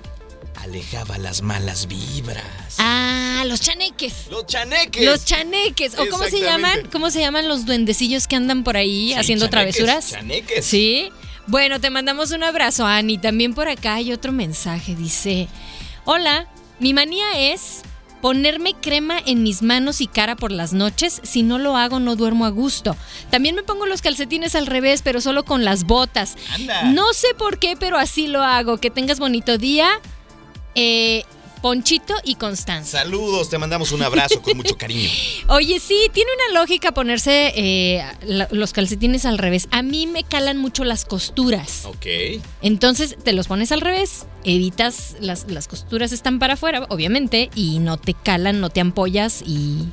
alejaba 0.56 1.18
las 1.18 1.42
malas 1.42 1.88
vibras. 1.88 2.76
Ah, 2.78 3.44
los 3.48 3.62
chaneques. 3.62 4.28
Los 4.30 4.46
chaneques. 4.46 5.04
Los 5.04 5.26
chaneques. 5.26 5.98
¿O 5.98 6.08
cómo 6.10 6.26
se 6.26 6.40
llaman? 6.42 6.88
¿Cómo 6.92 7.10
se 7.10 7.20
llaman 7.22 7.48
los 7.48 7.66
duendecillos 7.66 8.28
que 8.28 8.36
andan 8.36 8.64
por 8.64 8.78
ahí 8.78 9.10
Sí, 9.10 9.14
haciendo 9.14 9.48
chaneques, 9.48 9.76
travesuras? 9.78 10.12
Chaneques. 10.12 10.66
Sí. 10.66 11.10
Bueno, 11.48 11.80
te 11.80 11.90
mandamos 11.90 12.32
un 12.32 12.44
abrazo, 12.44 12.86
Ani. 12.86 13.18
También 13.18 13.54
por 13.56 13.68
acá 13.68 13.96
hay 13.96 14.12
otro 14.12 14.32
mensaje. 14.32 14.96
Dice: 14.96 15.48
Hola, 16.06 16.48
mi 16.80 16.94
manía 16.94 17.52
es 17.52 17.82
ponerme 18.22 18.74
crema 18.74 19.20
en 19.26 19.44
mis 19.44 19.62
manos 19.62 20.02
y 20.02 20.08
cara 20.08 20.36
por 20.36 20.52
las 20.52 20.74
noches. 20.74 21.22
Si 21.24 21.44
no 21.44 21.58
lo 21.58 21.78
hago, 21.78 22.00
no 22.00 22.16
duermo 22.16 22.46
a 22.46 22.50
gusto. 22.50 22.96
También 23.30 23.56
me 23.56 23.64
pongo 23.64 23.86
los 23.86 24.02
calcetines 24.02 24.56
al 24.56 24.68
revés, 24.68 25.02
pero 25.04 25.22
solo 25.22 25.44
con 25.46 25.66
las 25.66 25.84
botas. 25.84 26.36
Anda. 26.54 26.84
No 26.84 27.14
sé 27.14 27.28
por 27.38 27.60
qué, 27.60 27.76
pero 27.78 27.98
así 27.98 28.28
lo 28.28 28.44
hago. 28.44 28.78
Que 28.78 28.90
tengas 28.90 29.20
bonito 29.20 29.58
día. 29.58 29.90
Eh, 30.76 31.24
Ponchito 31.62 32.14
y 32.24 32.36
Constanza. 32.36 33.00
Saludos, 33.00 33.50
te 33.50 33.58
mandamos 33.58 33.92
un 33.92 34.02
abrazo 34.04 34.42
con 34.42 34.58
mucho 34.58 34.78
cariño. 34.78 35.10
Oye, 35.50 35.80
sí, 35.80 36.10
tiene 36.14 36.30
una 36.50 36.60
lógica 36.60 36.94
ponerse 36.94 37.54
eh, 37.56 38.04
los 38.52 38.74
calcetines 38.74 39.26
al 39.26 39.38
revés. 39.38 39.68
A 39.72 39.82
mí 39.82 40.08
me 40.08 40.24
calan 40.24 40.58
mucho 40.58 40.84
las 40.84 41.06
costuras. 41.06 41.86
Ok. 41.86 42.06
Entonces 42.62 43.18
te 43.24 43.34
los 43.34 43.48
pones 43.48 43.72
al 43.72 43.82
revés, 43.82 44.26
evitas 44.44 45.16
las, 45.20 45.50
las 45.50 45.68
costuras 45.68 46.12
están 46.12 46.40
para 46.40 46.54
afuera, 46.54 46.86
obviamente, 46.90 47.50
y 47.56 47.80
no 47.80 47.98
te 47.98 48.14
calan, 48.14 48.60
no 48.60 48.70
te 48.70 48.80
ampollas 48.82 49.42
y 49.46 49.88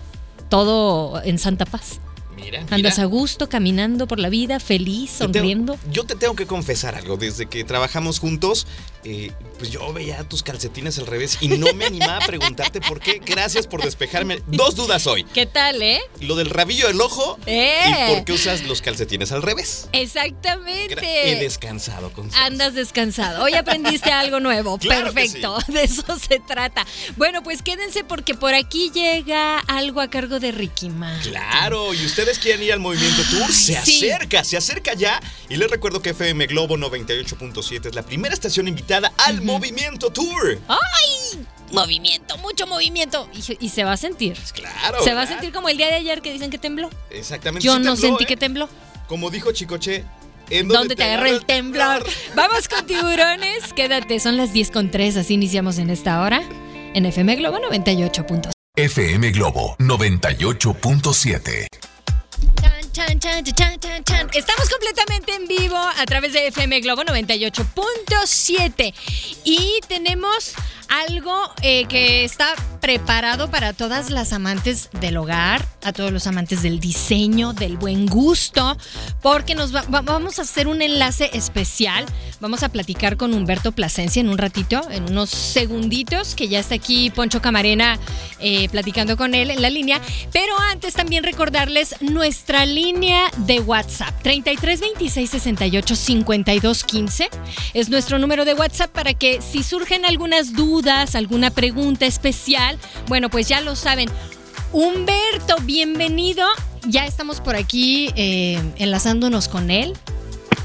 todo 0.49 1.23
en 1.23 1.39
santa 1.39 1.65
paz. 1.65 2.01
Mira. 2.37 2.61
Andas 2.71 2.95
mira. 2.99 3.03
a 3.03 3.07
gusto, 3.07 3.49
caminando 3.49 4.07
por 4.07 4.19
la 4.19 4.29
vida, 4.29 4.61
feliz, 4.61 5.13
Te 5.13 5.19
tengo- 5.19 5.33
sonriendo. 5.35 5.79
yo 5.91 6.05
te 6.05 6.15
tengo 6.15 6.35
que 6.35 6.47
confesar 6.47 6.95
algo. 6.95 7.17
Desde 7.17 7.47
que 7.47 7.65
trabajamos 7.65 8.19
juntos, 8.19 8.67
eh, 9.05 9.33
pues 9.65 9.73
yo 9.73 9.95
veía 9.95 10.23
tus 10.29 10.43
calcetines 10.43 10.99
al 10.99 11.07
revés 11.07 11.39
y 11.41 11.49
no 11.49 11.73
me 11.73 11.87
animaba 11.87 12.19
a 12.19 12.27
preguntarte 12.27 12.83
por 12.83 13.01
qué. 13.01 13.19
Gracias 13.25 13.67
por 13.67 13.83
despejarme. 13.83 14.43
Dos 14.47 14.75
dudas 14.77 15.07
hoy. 15.07 15.25
¿Qué 15.33 15.47
tal, 15.47 15.81
eh? 15.81 16.03
Lo 16.21 16.35
del 16.37 16.51
rabillo 16.51 16.87
del 16.89 17.01
ojo 17.01 17.39
¡Eh! 17.47 17.81
y 17.89 18.15
por 18.15 18.25
qué 18.27 18.33
usas 18.35 18.63
los 18.65 18.83
calcetines 18.83 19.33
al 19.33 19.41
revés. 19.41 19.89
Gra- 19.91 19.99
He 19.99 20.03
Exactamente. 20.03 21.37
descansado 21.41 22.13
con 22.13 22.29
Andas 22.35 22.75
descansado. 22.75 23.43
Hoy 23.43 23.55
aprendiste 23.55 24.13
algo 24.13 24.39
nuevo. 24.39 24.77
Claro 24.85 25.15
Perfecto. 25.15 25.57
De 25.69 25.85
eso 25.85 26.05
se 26.19 26.41
trata. 26.41 26.85
Bueno, 27.17 27.43
pues 27.43 27.63
quédense 27.63 28.05
porque 28.05 28.35
por 28.35 28.53
aquí 28.53 28.91
llega 28.93 29.61
algo 29.61 30.03
a 30.03 30.11
cargo 30.11 30.41
de 30.41 30.53
Ricky 30.53 30.91
Martin. 30.91 31.31
Claro, 31.33 31.95
y 31.95 32.05
ustedes 32.05 32.39
quieren 32.39 32.63
ir 32.63 32.73
al 32.75 32.81
Movimiento 32.81 33.23
Tour, 33.31 33.51
se 33.51 33.81
sí. 33.83 34.11
acerca, 34.11 34.45
se 34.45 34.59
acerca 34.59 34.93
ya. 34.93 35.21
Y 35.49 35.57
les 35.57 35.71
recuerdo 35.71 36.03
que 36.03 36.11
FM 36.11 36.47
Globo 36.49 36.77
98.7 36.77 37.87
es 37.87 37.95
la 37.95 38.03
primera 38.03 38.35
estación 38.35 38.69
invitada 38.69 39.11
al 39.17 39.41
Movimiento 39.59 40.11
Tour. 40.11 40.59
¡Ay! 40.69 41.45
Movimiento, 41.73 42.37
mucho 42.39 42.67
movimiento. 42.67 43.29
Y, 43.33 43.67
y 43.67 43.69
se 43.69 43.85
va 43.85 43.93
a 43.93 43.97
sentir. 43.97 44.37
Claro. 44.53 45.03
se 45.03 45.15
va 45.15 45.23
a 45.23 45.27
sentir 45.27 45.53
como 45.53 45.69
el 45.69 45.77
día 45.77 45.87
de 45.89 45.95
ayer 45.95 46.23
que 46.23 46.33
dicen 46.33 46.51
que 46.51 46.59
tembló. 46.59 46.91
Exactamente. 47.11 47.65
Yo 47.65 47.75
sí 47.75 47.79
no 47.81 47.95
tembló, 47.95 48.09
sentí 48.09 48.25
¿eh? 48.25 48.27
que 48.27 48.37
tembló. 48.37 48.69
Como 49.09 49.31
dijo 49.31 49.53
Chicoche, 49.53 50.05
¿en 50.51 50.69
¿Dónde 50.69 50.97
te 50.97 51.05
agarró 51.05 51.27
el 51.27 51.45
temblor? 51.45 52.05
Vamos 52.35 52.69
con 52.69 52.87
tiburones. 52.87 53.73
Quédate, 53.77 54.21
son 54.21 54.37
las 54.37 54.53
10 54.53 54.71
con 54.71 54.91
3, 54.91 55.17
así 55.19 55.35
iniciamos 55.35 55.79
en 55.79 55.91
esta 55.91 56.21
hora. 56.21 56.43
En 56.95 57.07
FM 57.07 57.37
Globo 57.37 57.59
98. 57.59 58.25
FM 58.77 59.31
Globo 59.31 59.77
98.7. 59.79 61.67
Estamos 62.97 64.69
completamente 64.71 65.35
en 65.35 65.49
vivo 65.49 65.77
a 65.77 66.07
través 66.07 66.33
de 66.33 66.47
FM 66.47 66.79
Globo 66.81 67.03
98.7 67.03 68.95
y 69.43 69.81
tenemos 69.89 70.53
algo 70.89 71.35
eh, 71.63 71.87
que 71.87 72.25
está 72.25 72.55
preparado 72.81 73.51
para 73.51 73.73
todas 73.73 74.11
las 74.11 74.33
amantes 74.35 74.91
del 75.01 75.17
hogar, 75.17 75.67
a 75.83 75.93
todos 75.93 76.13
los 76.13 76.27
amantes 76.27 76.63
del 76.63 76.81
diseño, 76.81 77.53
del 77.55 77.79
buen 77.79 78.07
gusto, 78.07 78.77
porque 79.23 79.55
nos 79.55 79.75
va- 79.75 79.83
va- 79.83 80.03
vamos 80.03 80.39
a 80.39 80.43
hacer 80.43 80.67
un 80.69 80.83
enlace 80.83 81.31
especial. 81.33 82.05
Vamos 82.41 82.63
a 82.63 82.69
platicar 82.69 83.17
con 83.17 83.33
Humberto 83.33 83.73
Plasencia 83.73 84.21
en 84.21 84.29
un 84.29 84.37
ratito, 84.37 84.83
en 84.91 85.05
unos 85.05 85.31
segunditos, 85.31 86.35
que 86.35 86.49
ya 86.49 86.59
está 86.59 86.75
aquí 86.75 87.09
Poncho 87.11 87.41
Camarena 87.41 87.99
eh, 88.41 88.69
platicando 88.69 89.17
con 89.17 89.35
él 89.35 89.51
en 89.51 89.63
la 89.63 89.71
línea. 89.71 90.01
Pero 90.33 90.53
antes 90.71 90.93
también 90.93 91.25
recordarles 91.25 91.95
nuestra 92.03 92.67
línea 92.67 93.31
de 93.39 93.61
WhatsApp, 93.61 94.15
33 94.23 94.81
26 94.81 95.31
68 95.31 95.97
52 95.97 96.85
15. 96.85 97.31
Es 97.73 97.89
nuestro 97.89 98.19
número 98.19 98.45
de 98.45 98.53
WhatsApp 98.53 98.91
para 98.91 99.15
que 99.15 99.41
si 99.41 99.63
surgen 99.63 100.05
algunas 100.05 100.53
dudas, 100.53 100.74
alguna 101.15 101.51
pregunta 101.51 102.05
especial, 102.05 102.79
bueno, 103.07 103.31
pues 103.31 103.49
ya 103.49 103.61
lo 103.61 103.77
saben. 103.77 104.09
Humberto, 104.73 105.57
bienvenido. 105.63 106.45
Ya 106.89 107.07
estamos 107.07 107.41
por 107.41 107.55
aquí 107.55 108.11
eh, 108.17 108.61
enlazándonos 108.77 109.47
con 109.47 109.71
él. 109.71 109.93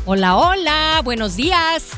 Hola, 0.05 0.35
hola, 0.35 1.01
buenos 1.03 1.35
días. 1.35 1.91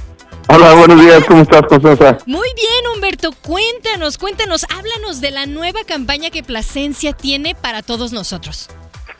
Hola, 0.49 0.73
buenos 0.75 0.99
días, 0.99 1.23
¿cómo 1.25 1.43
estás, 1.43 1.61
Constanza? 1.67 2.17
Muy 2.25 2.49
bien, 2.55 2.93
Humberto, 2.93 3.31
cuéntanos, 3.41 4.17
cuéntanos, 4.17 4.65
háblanos 4.65 5.21
de 5.21 5.31
la 5.31 5.45
nueva 5.45 5.79
campaña 5.85 6.29
que 6.31 6.43
Plasencia 6.43 7.13
tiene 7.13 7.55
para 7.55 7.81
todos 7.81 8.11
nosotros. 8.11 8.69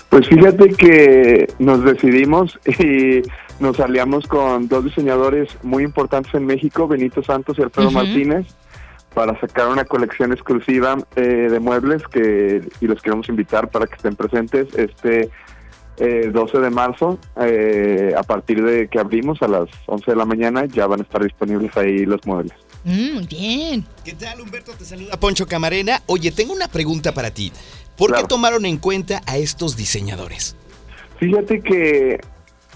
Pues 0.10 0.27
fíjate 0.27 0.67
que 0.74 1.48
nos 1.60 1.86
decidimos 1.86 2.60
y 2.65 3.21
nos 3.62 3.79
aliamos 3.79 4.27
con 4.27 4.67
dos 4.67 4.83
diseñadores 4.83 5.48
muy 5.63 5.83
importantes 5.83 6.33
en 6.33 6.45
México, 6.45 6.89
Benito 6.89 7.24
Santos 7.24 7.57
y 7.57 7.62
Alfredo. 7.62 7.91
Martínez, 7.91 8.48
para 9.13 9.39
sacar 9.39 9.67
una 9.67 9.85
colección 9.85 10.31
exclusiva 10.31 10.97
eh, 11.15 11.21
de 11.49 11.59
muebles 11.59 12.03
que 12.07 12.61
y 12.79 12.87
los 12.87 13.01
queremos 13.01 13.27
invitar 13.29 13.69
para 13.69 13.87
que 13.87 13.95
estén 13.95 14.15
presentes 14.15 14.67
este 14.75 15.29
eh, 15.97 16.29
12 16.33 16.59
de 16.59 16.69
marzo. 16.69 17.19
eh, 17.41 18.13
a 18.17 18.23
partir 18.23 18.63
de 18.63 18.87
que 18.87 18.99
abrimos 18.99 19.41
a 19.41 19.47
las 19.47 19.69
11 19.85 20.11
de 20.11 20.17
la 20.17 20.25
mañana 20.25 20.65
ya 20.65 20.87
van 20.87 21.01
a 21.01 21.03
estar 21.03 21.23
disponibles 21.23 21.75
ahí 21.77 22.05
los 22.05 22.25
muebles. 22.25 22.53
Mm, 22.83 23.27
bien. 23.27 23.85
¿Qué 24.03 24.13
tal, 24.13 24.41
Humberto? 24.41 24.71
Te 24.73 24.85
saluda 24.85 25.19
Poncho 25.19 25.45
Camarena. 25.45 26.01
Oye, 26.07 26.31
tengo 26.31 26.53
una 26.53 26.67
pregunta 26.67 27.13
para 27.13 27.31
ti. 27.31 27.51
¿Por 27.97 28.15
qué 28.15 28.23
tomaron 28.23 28.65
en 28.65 28.77
cuenta 28.77 29.21
a 29.27 29.37
estos 29.37 29.77
diseñadores? 29.77 30.55
Fíjate 31.19 31.61
que 31.61 32.19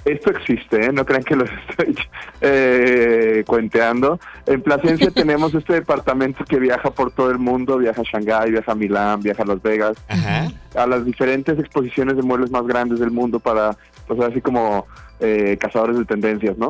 esto 0.05 0.29
existe, 0.29 0.85
¿eh? 0.85 0.91
no 0.93 1.05
crean 1.05 1.23
que 1.23 1.35
lo 1.35 1.45
estoy 1.69 1.95
eh, 2.41 3.43
cuenteando. 3.45 4.19
En 4.45 4.61
Plasencia 4.61 5.09
tenemos 5.15 5.53
este 5.53 5.73
departamento 5.73 6.45
que 6.45 6.59
viaja 6.59 6.91
por 6.91 7.11
todo 7.11 7.31
el 7.31 7.39
mundo, 7.39 7.77
viaja 7.77 8.01
a 8.01 8.05
Shanghái, 8.05 8.51
viaja 8.51 8.71
a 8.71 8.75
Milán, 8.75 9.21
viaja 9.21 9.43
a 9.43 9.47
Las 9.47 9.61
Vegas, 9.61 9.97
Ajá. 10.07 10.47
a 10.75 10.85
las 10.85 11.05
diferentes 11.05 11.57
exposiciones 11.59 12.15
de 12.15 12.21
muebles 12.21 12.51
más 12.51 12.65
grandes 12.67 12.99
del 12.99 13.11
mundo 13.11 13.39
para, 13.39 13.75
pues 14.07 14.19
así 14.19 14.41
como 14.41 14.85
eh, 15.19 15.57
cazadores 15.59 15.97
de 15.97 16.05
tendencias, 16.05 16.57
¿no? 16.57 16.69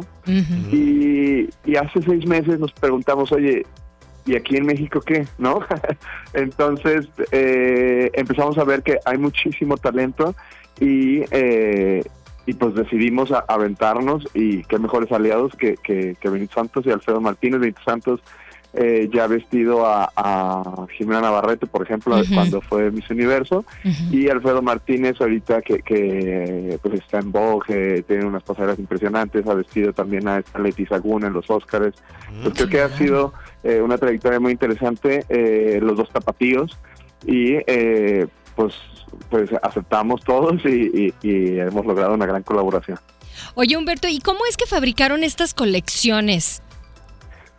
Y, 0.72 1.50
y 1.66 1.76
hace 1.76 2.02
seis 2.02 2.26
meses 2.26 2.60
nos 2.60 2.72
preguntamos, 2.72 3.32
oye, 3.34 3.66
¿y 4.26 4.36
aquí 4.36 4.56
en 4.56 4.66
México 4.66 5.02
qué? 5.02 5.28
¿No? 5.38 5.60
Entonces 6.34 7.08
eh, 7.32 8.10
empezamos 8.14 8.58
a 8.58 8.64
ver 8.64 8.82
que 8.82 8.98
hay 9.04 9.18
muchísimo 9.18 9.78
talento 9.78 10.36
y, 10.80 11.22
eh, 11.32 12.04
y 12.46 12.54
pues 12.54 12.76
decidimos 12.76 13.32
a- 13.32 13.44
aventarnos 13.48 14.28
y 14.34 14.64
qué 14.64 14.78
mejores 14.80 15.12
aliados 15.12 15.54
que, 15.56 15.76
que, 15.84 16.16
que 16.20 16.30
Benito 16.30 16.54
Santos 16.56 16.86
y 16.86 16.92
Alfredo 16.92 17.20
Martínez. 17.22 17.60
Benito 17.60 17.82
Santos 17.84 18.22
eh, 18.78 19.10
ya 19.14 19.24
ha 19.24 19.28
vestido 19.28 19.86
a, 19.86 20.12
a 20.18 20.86
Jimena 20.98 21.22
Navarrete, 21.22 21.66
por 21.66 21.82
ejemplo, 21.82 22.18
Ujú. 22.20 22.34
cuando 22.36 22.60
fue 22.62 22.92
Miss 22.92 23.10
Universo. 23.10 23.64
Ujú. 23.86 24.16
Y 24.16 24.28
Alfredo 24.30 24.62
Martínez 24.62 25.16
ahorita 25.22 25.62
que, 25.62 25.80
que 25.80 26.78
pues 26.82 26.96
está 26.96 27.20
en 27.20 27.32
Vogue, 27.32 28.04
tiene 28.04 28.26
unas 28.26 28.44
pasarelas 28.44 28.78
impresionantes, 28.78 29.48
ha 29.48 29.54
vestido 29.54 29.94
también 29.94 30.28
a 30.28 30.44
Leti 30.62 30.86
Sagún 30.86 31.24
en 31.24 31.32
los 31.32 31.50
Óscares. 31.50 31.94
Pues 32.44 32.54
creo 32.54 32.68
que 32.68 32.82
ha 32.82 32.90
sido 32.98 33.34
eh, 33.64 33.80
una 33.82 33.98
trayectoria 33.98 34.42
muy 34.42 34.52
interesante, 34.52 35.24
eh, 35.30 35.80
los 35.82 35.96
dos 35.96 36.10
tapatíos, 36.10 36.78
y 37.26 37.54
eh, 37.68 38.28
pues 38.56 38.74
pues 39.30 39.50
aceptamos 39.64 40.22
todos 40.24 40.54
y, 40.66 40.70
y- 40.94 41.14
y 41.22 41.60
hemos 41.60 41.86
logrado 41.86 42.14
una 42.14 42.26
gran 42.26 42.44
colaboración. 42.44 43.00
Oye, 43.56 43.78
Humberto, 43.78 44.08
¿y 44.08 44.20
cómo 44.20 44.40
es 44.50 44.58
que 44.58 44.66
fabricaron 44.66 45.24
estas 45.24 45.54
colecciones? 45.54 46.62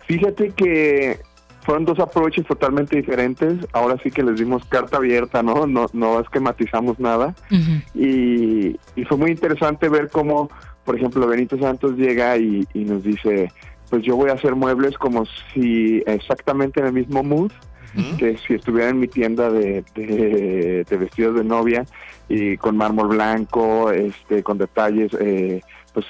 Fíjate 0.06 0.50
que 0.50 1.18
fueron 1.62 1.84
dos 1.84 1.98
approaches 1.98 2.46
totalmente 2.46 2.94
diferentes, 2.96 3.58
ahora 3.72 3.96
sí 4.02 4.10
que 4.10 4.22
les 4.22 4.38
dimos 4.38 4.64
carta 4.66 4.98
abierta, 4.98 5.42
¿no? 5.42 5.66
No, 5.66 5.86
no 5.92 6.20
esquematizamos 6.20 7.00
nada. 7.00 7.34
Ujú. 7.50 7.82
Y, 8.00 8.76
y 8.94 9.04
fue 9.04 9.16
muy 9.16 9.30
interesante 9.32 9.88
ver 9.88 10.08
cómo, 10.10 10.48
por 10.84 10.96
ejemplo, 10.96 11.26
Benito 11.26 11.58
Santos 11.58 11.96
llega 11.96 12.36
y, 12.36 12.66
y 12.72 12.84
nos 12.84 13.02
dice, 13.02 13.50
pues 13.90 14.02
yo 14.04 14.14
voy 14.14 14.30
a 14.30 14.34
hacer 14.34 14.54
muebles 14.54 14.96
como 14.98 15.24
si 15.52 16.02
exactamente 16.06 16.80
en 16.80 16.86
el 16.86 16.92
mismo 16.92 17.24
mood, 17.24 17.50
Que 18.18 18.36
si 18.38 18.54
estuviera 18.54 18.90
en 18.90 18.98
mi 19.00 19.08
tienda 19.08 19.50
de, 19.50 19.82
de, 19.94 20.84
de 20.88 20.96
vestidos 20.96 21.34
de 21.36 21.44
novia 21.44 21.84
y 22.28 22.56
con 22.56 22.76
mármol 22.76 23.08
blanco, 23.08 23.90
este, 23.90 24.42
con 24.42 24.58
detalles, 24.58 25.12
eh, 25.20 25.60
pues 25.94 26.04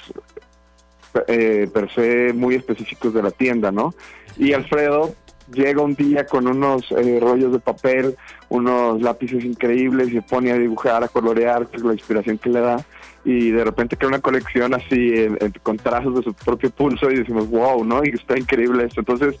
eh, 1.27 1.67
per 1.73 1.89
se 1.93 2.33
muy 2.33 2.55
específicos 2.55 3.13
de 3.13 3.23
la 3.23 3.31
tienda, 3.31 3.71
¿no? 3.71 3.93
Y 4.37 4.53
Alfredo 4.53 5.15
llega 5.51 5.81
un 5.81 5.95
día 5.95 6.25
con 6.25 6.45
unos 6.47 6.91
eh, 6.91 7.19
rollos 7.21 7.53
de 7.53 7.59
papel, 7.59 8.15
unos 8.49 9.01
lápices 9.01 9.43
increíbles 9.45 10.09
y 10.09 10.13
se 10.13 10.21
pone 10.21 10.51
a 10.51 10.57
dibujar, 10.57 11.03
a 11.03 11.07
colorear, 11.07 11.67
que 11.67 11.77
la 11.79 11.93
inspiración 11.93 12.37
que 12.37 12.49
le 12.49 12.59
da. 12.59 12.85
Y 13.23 13.51
de 13.51 13.63
repente 13.63 13.97
crea 13.97 14.09
una 14.09 14.19
colección 14.21 14.73
así 14.73 15.13
en- 15.13 15.37
en- 15.41 15.53
con 15.63 15.77
trazos 15.77 16.15
de 16.15 16.23
su 16.23 16.33
propio 16.33 16.69
pulso 16.69 17.09
y 17.09 17.17
decimos, 17.17 17.49
wow, 17.49 17.83
¿no? 17.83 18.03
Y 18.03 18.09
está 18.09 18.37
increíble 18.37 18.85
esto. 18.85 18.99
Entonces, 19.01 19.35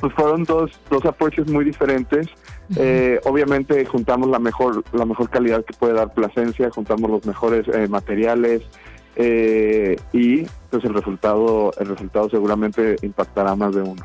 pues 0.00 0.12
fueron 0.14 0.44
dos, 0.44 0.70
dos 0.90 1.04
approaches 1.04 1.48
muy 1.48 1.64
diferentes. 1.64 2.26
Eh, 2.76 3.20
obviamente 3.24 3.84
juntamos 3.84 4.28
la 4.28 4.38
mejor, 4.38 4.82
la 4.92 5.04
mejor 5.04 5.28
calidad 5.28 5.64
que 5.64 5.74
puede 5.74 5.94
dar 5.94 6.12
Plasencia, 6.14 6.70
juntamos 6.70 7.10
los 7.10 7.26
mejores 7.26 7.66
eh, 7.68 7.88
materiales 7.88 8.62
eh, 9.16 9.96
y 10.12 10.42
pues 10.70 10.84
el 10.84 10.94
resultado, 10.94 11.72
el 11.78 11.88
resultado 11.88 12.28
seguramente 12.30 12.96
impactará 13.02 13.54
más 13.54 13.74
de 13.74 13.82
uno. 13.82 14.02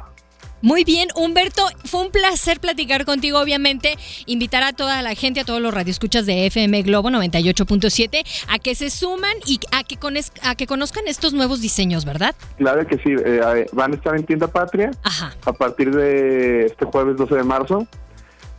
Muy 0.62 0.84
bien, 0.84 1.08
Humberto, 1.16 1.66
fue 1.86 2.02
un 2.02 2.12
placer 2.12 2.60
platicar 2.60 3.06
contigo, 3.06 3.40
obviamente, 3.40 3.98
invitar 4.26 4.62
a 4.64 4.74
toda 4.74 5.02
la 5.02 5.16
gente, 5.16 5.40
a 5.40 5.46
todos 5.46 5.62
los 5.62 5.74
radioescuchas 5.74 6.26
de 6.26 6.46
FM 6.48 6.82
Globo 6.82 7.10
98.7 7.10 8.26
a 8.50 8.60
que 8.60 8.76
se 8.76 8.90
suman 8.90 9.34
y 9.46 9.60
a 9.72 9.84
que, 9.84 9.98
cones- 9.98 10.32
a 10.42 10.56
que 10.56 10.68
conozcan 10.68 11.08
estos 11.08 11.34
nuevos 11.34 11.62
diseños, 11.62 12.04
¿verdad? 12.04 12.36
Claro 12.58 12.86
que 12.86 12.98
sí, 12.98 13.10
eh, 13.26 13.66
van 13.72 13.94
a 13.94 13.96
estar 13.96 14.16
en 14.16 14.26
Tienda 14.26 14.48
Patria 14.48 14.92
Ajá. 15.04 15.34
a 15.46 15.54
partir 15.54 15.92
de 15.96 16.66
este 16.66 16.86
jueves 16.86 17.16
12 17.18 17.36
de 17.36 17.44
marzo 17.44 17.88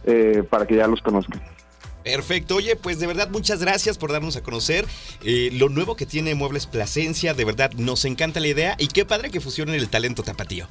eh, 0.05 0.43
para 0.49 0.67
que 0.67 0.77
ya 0.77 0.87
los 0.87 1.01
conozcan. 1.03 1.43
Perfecto, 2.03 2.57
oye, 2.57 2.77
pues 2.77 2.99
de 2.99 3.07
verdad 3.07 3.29
muchas 3.29 3.61
gracias 3.61 3.99
por 3.99 4.11
darnos 4.11 4.35
a 4.37 4.43
conocer 4.43 4.87
eh, 5.23 5.51
lo 5.53 5.69
nuevo 5.69 5.97
que 5.97 6.07
tiene 6.07 6.35
Muebles 6.35 6.65
Plasencia, 6.67 7.35
de 7.35 7.45
verdad 7.45 7.73
nos 7.77 8.07
encanta 8.07 8.41
la 8.41 8.49
idea 8.49 8.75
y 8.79 8.89
qué 8.89 9.05
padre 9.05 9.31
que 9.31 9.41
fusionen 9.43 9.75
el 9.75 9.91
talento 9.91 10.23
tapatío. 10.23 10.67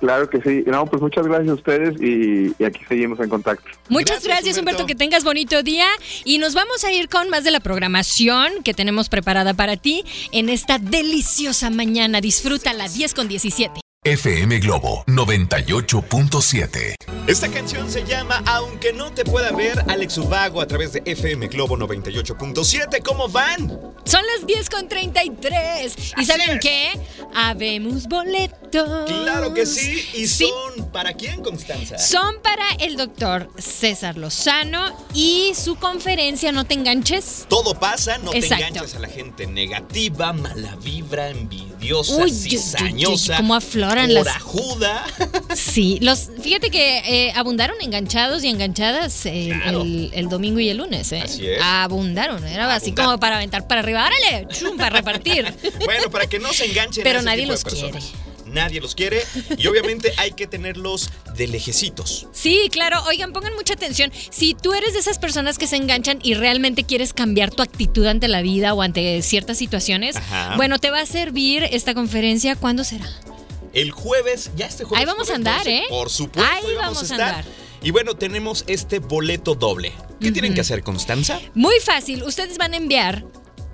Claro 0.00 0.28
que 0.28 0.40
sí. 0.40 0.64
No, 0.66 0.86
pues 0.86 1.00
muchas 1.00 1.26
gracias 1.26 1.50
a 1.50 1.54
ustedes 1.54 2.00
y, 2.00 2.54
y 2.58 2.64
aquí 2.64 2.80
seguimos 2.88 3.20
en 3.20 3.28
contacto. 3.28 3.68
Muchas 3.88 4.22
Gracias, 4.22 4.24
gracias, 4.24 4.58
Humberto. 4.58 4.82
Humberto. 4.82 4.86
que 4.86 4.94
tengas 4.94 5.24
bonito 5.24 5.62
día 5.62 5.86
y 6.24 6.38
nos 6.38 6.54
vamos 6.54 6.84
a 6.84 6.92
ir 6.92 7.08
con 7.08 7.30
más 7.30 7.44
de 7.44 7.50
la 7.50 7.60
programación 7.60 8.62
que 8.64 8.74
tenemos 8.74 9.08
preparada 9.08 9.54
para 9.54 9.76
ti 9.76 10.04
en 10.32 10.48
esta 10.48 10.78
deliciosa 10.78 11.70
mañana. 11.70 12.20
Disfrútala 12.20 12.88
10 12.88 13.14
con 13.14 13.28
17. 13.28 13.83
FM 14.14 14.58
Globo 14.58 15.02
98.7. 15.06 16.94
Esta 17.26 17.48
canción 17.48 17.90
se 17.90 18.04
llama 18.04 18.42
Aunque 18.44 18.92
no 18.92 19.10
te 19.12 19.24
pueda 19.24 19.50
ver, 19.52 19.82
Alex 19.88 20.18
Ubago 20.18 20.60
a 20.60 20.66
través 20.66 20.92
de 20.92 21.02
FM 21.06 21.46
Globo 21.48 21.78
98.7. 21.78 23.02
¿Cómo 23.02 23.28
van? 23.30 23.66
Son 24.04 24.20
las 24.36 24.46
10 24.46 24.68
con 24.68 24.88
33. 24.88 25.94
¿Y 25.96 26.20
Así 26.20 26.24
saben 26.26 26.50
es. 26.50 26.60
qué? 26.60 27.00
Habemos 27.34 28.06
boletos. 28.06 29.06
Claro 29.06 29.54
que 29.54 29.64
sí. 29.64 30.06
¿Y 30.12 30.26
Sí. 30.28 30.50
son 30.76 30.90
para 30.92 31.14
quién, 31.14 31.40
Constanza? 31.42 31.96
Son 31.98 32.42
para 32.42 32.68
el 32.80 32.96
doctor 32.98 33.48
César 33.56 34.18
Lozano 34.18 34.94
y 35.14 35.52
su 35.54 35.76
conferencia 35.76 36.52
No 36.52 36.66
te 36.66 36.74
enganches. 36.74 37.46
Todo 37.48 37.78
pasa, 37.80 38.18
no 38.18 38.34
Exacto. 38.34 38.64
te 38.64 38.68
enganches 38.68 38.96
a 38.96 38.98
la 38.98 39.08
gente 39.08 39.46
negativa, 39.46 40.34
mala 40.34 40.76
vibra, 40.76 41.30
envidiosa, 41.30 42.16
Uy, 42.16 42.22
uy, 42.24 42.30
uy, 42.30 42.32
cizañosa, 42.50 43.32
uy, 43.32 43.36
cómo 43.38 43.54
las- 44.02 44.24
corajuda. 44.24 45.04
Sí, 45.54 45.98
los, 46.00 46.30
fíjate 46.42 46.70
que 46.70 46.98
eh, 47.28 47.32
abundaron 47.34 47.76
enganchados 47.80 48.44
y 48.44 48.48
enganchadas 48.48 49.26
eh, 49.26 49.52
Claro. 49.62 49.82
el, 49.82 50.10
el 50.14 50.28
domingo 50.28 50.60
y 50.60 50.68
el 50.68 50.78
lunes. 50.78 51.12
Eh. 51.12 51.20
Así 51.22 51.46
es. 51.46 51.58
Abundaron, 51.62 52.44
era 52.46 52.72
así 52.74 52.86
Abundaron. 52.86 53.10
como 53.12 53.20
para 53.20 53.36
aventar 53.36 53.66
para 53.66 53.80
arriba. 53.80 54.06
¡Árale! 54.06 54.46
¡Chum! 54.48 54.76
Para 54.76 54.90
repartir. 54.90 55.52
bueno, 55.84 56.10
para 56.10 56.26
que 56.26 56.38
no 56.38 56.52
se 56.52 56.66
enganchen 56.66 57.02
a 57.02 57.04
Pero 57.04 57.18
ese 57.20 57.26
nadie 57.26 57.42
tipo 57.46 57.54
de 57.54 57.62
los 57.62 57.64
quiere. 57.64 57.98
nadie 58.46 58.80
los 58.80 58.94
quiere 58.94 59.22
y 59.58 59.66
obviamente 59.66 60.12
hay 60.16 60.32
que 60.32 60.46
tenerlos 60.46 61.10
de 61.36 61.48
lejecitos. 61.48 62.26
Sí, 62.32 62.68
claro. 62.70 63.02
Oigan, 63.08 63.32
pongan 63.32 63.54
mucha 63.54 63.74
atención. 63.74 64.12
Si 64.30 64.54
tú 64.54 64.74
eres 64.74 64.92
de 64.94 65.00
esas 65.00 65.18
personas 65.18 65.58
que 65.58 65.66
se 65.66 65.76
enganchan 65.76 66.18
y 66.22 66.34
realmente 66.34 66.84
quieres 66.84 67.12
cambiar 67.12 67.50
tu 67.50 67.62
actitud 67.62 68.06
ante 68.06 68.28
la 68.28 68.42
vida 68.42 68.72
o 68.74 68.82
ante 68.82 69.20
ciertas 69.22 69.58
situaciones, 69.58 70.16
Ajá. 70.16 70.54
bueno, 70.56 70.78
te 70.78 70.90
va 70.90 71.00
a 71.00 71.06
servir 71.06 71.64
esta 71.64 71.94
conferencia. 71.94 72.54
¿Cuándo 72.56 72.84
será? 72.84 73.06
El 73.74 73.90
jueves, 73.90 74.50
ya 74.56 74.66
este 74.66 74.84
jueves. 74.84 75.00
Ahí 75.00 75.06
vamos 75.06 75.30
a 75.30 75.34
andar, 75.34 75.58
12, 75.58 75.76
¿eh? 75.76 75.82
Por 75.88 76.08
supuesto, 76.10 76.50
Ahí 76.52 76.74
vamos 76.76 76.98
a 77.00 77.02
estar. 77.02 77.20
andar. 77.20 77.44
Y 77.82 77.90
bueno, 77.90 78.14
tenemos 78.14 78.64
este 78.66 78.98
boleto 79.00 79.54
doble. 79.54 79.92
¿Qué 80.20 80.32
tienen 80.32 80.54
que 80.54 80.62
hacer, 80.62 80.82
Constanza? 80.82 81.38
Muy 81.54 81.74
fácil. 81.80 82.22
Ustedes 82.22 82.56
van 82.56 82.72
a 82.72 82.76
enviar 82.78 83.26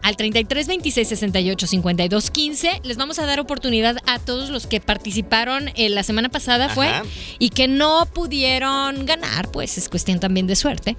al 0.02 0.16
33 0.16 0.66
26 0.66 1.06
68 1.08 1.66
52 1.66 2.30
15. 2.30 2.80
Les 2.82 2.96
vamos 2.96 3.18
a 3.20 3.26
dar 3.26 3.38
oportunidad 3.38 3.98
a 4.06 4.18
todos 4.18 4.48
los 4.50 4.66
que 4.66 4.80
participaron 4.80 5.68
eh, 5.76 5.90
la 5.90 6.02
semana 6.02 6.28
pasada, 6.28 6.70
fue, 6.70 6.90
y 7.38 7.50
que 7.50 7.68
no 7.68 8.06
pudieron 8.06 9.04
ganar, 9.06 9.50
pues 9.52 9.78
es 9.78 9.88
cuestión 9.88 10.18
también 10.18 10.46
de 10.48 10.56
suerte. 10.56 10.96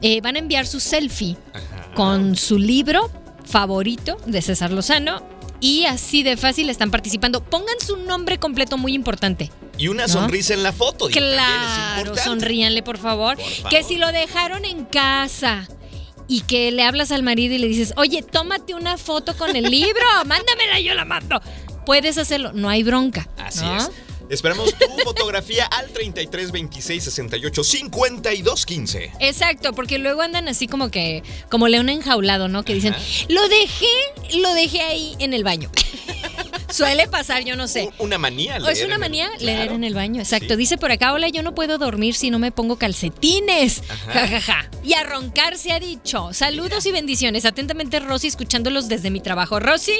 Eh, 0.00 0.20
van 0.22 0.36
a 0.36 0.38
enviar 0.38 0.66
su 0.66 0.80
selfie 0.80 1.36
Ajá. 1.52 1.92
con 1.94 2.36
su 2.36 2.56
libro 2.58 3.10
favorito 3.44 4.16
de 4.24 4.40
César 4.40 4.70
Lozano. 4.70 5.22
Y 5.60 5.84
así 5.84 6.22
de 6.22 6.36
fácil 6.36 6.70
están 6.70 6.90
participando. 6.90 7.42
Pongan 7.44 7.78
su 7.84 7.96
nombre 7.98 8.38
completo, 8.38 8.78
muy 8.78 8.94
importante. 8.94 9.50
Y 9.76 9.88
una 9.88 10.02
¿No? 10.04 10.08
sonrisa 10.08 10.54
en 10.54 10.62
la 10.62 10.72
foto. 10.72 11.08
Claro, 11.08 12.16
sonríanle, 12.16 12.82
por 12.82 12.98
favor. 12.98 13.36
Por 13.36 13.44
favor. 13.46 13.70
Que 13.70 13.82
si 13.82 13.96
lo 13.96 14.10
dejaron 14.12 14.64
en 14.64 14.84
casa 14.84 15.68
y 16.28 16.42
que 16.42 16.70
le 16.70 16.82
hablas 16.82 17.10
al 17.12 17.22
marido 17.22 17.54
y 17.54 17.58
le 17.58 17.68
dices, 17.68 17.92
oye, 17.96 18.22
tómate 18.22 18.74
una 18.74 18.96
foto 18.96 19.36
con 19.36 19.54
el 19.56 19.64
libro, 19.64 20.00
mándamela, 20.26 20.80
yo 20.80 20.94
la 20.94 21.04
mando. 21.04 21.40
Puedes 21.84 22.18
hacerlo, 22.18 22.52
no 22.52 22.68
hay 22.68 22.82
bronca. 22.82 23.28
Así 23.36 23.64
¿no? 23.64 23.76
es. 23.76 23.90
Esperamos 24.30 24.72
tu 24.78 24.86
fotografía 25.04 25.66
al 25.66 25.90
33 25.90 26.52
26 26.52 27.04
68 27.04 27.64
52 27.64 28.66
15. 28.66 29.12
Exacto, 29.18 29.72
porque 29.72 29.98
luego 29.98 30.22
andan 30.22 30.48
así 30.48 30.68
como 30.68 30.90
que, 30.90 31.22
como 31.50 31.66
león 31.68 31.88
enjaulado, 31.88 32.48
¿no? 32.48 32.62
Que 32.62 32.74
dicen, 32.74 32.94
Ajá. 32.94 33.02
lo 33.28 33.48
dejé, 33.48 33.86
lo 34.38 34.54
dejé 34.54 34.80
ahí 34.82 35.16
en 35.18 35.34
el 35.34 35.42
baño. 35.44 35.70
Suele 36.84 37.08
pasar, 37.08 37.44
yo 37.44 37.56
no 37.56 37.68
sé. 37.68 37.84
Un- 37.98 38.06
Una 38.06 38.18
manía. 38.18 38.56
¿O 38.56 38.68
es 38.68 38.78
leer 38.78 38.86
una 38.86 38.94
el- 38.96 39.00
manía 39.00 39.28
Claro. 39.38 39.44
leer 39.44 39.72
en 39.72 39.84
el 39.84 39.94
baño? 39.94 40.20
Exacto. 40.20 40.54
Sí. 40.54 40.56
Dice 40.56 40.78
por 40.78 40.90
acá, 40.92 41.12
hola, 41.12 41.28
yo 41.28 41.42
no 41.42 41.54
puedo 41.54 41.78
dormir 41.78 42.14
si 42.14 42.30
no 42.30 42.38
me 42.38 42.50
pongo 42.52 42.76
calcetines. 42.76 43.82
Ajá. 43.88 44.12
Ja, 44.12 44.28
ja, 44.28 44.40
ja. 44.40 44.70
Y 44.82 44.94
a 44.94 45.02
roncar 45.04 45.56
se 45.58 45.72
ha 45.72 45.80
dicho. 45.80 46.32
Saludos 46.32 46.86
y 46.86 46.92
bendiciones. 46.92 47.44
Atentamente, 47.44 48.00
Rosy, 48.00 48.26
escuchándolos 48.28 48.88
desde 48.88 49.10
mi 49.10 49.20
trabajo. 49.20 49.60
Rosy, 49.60 49.98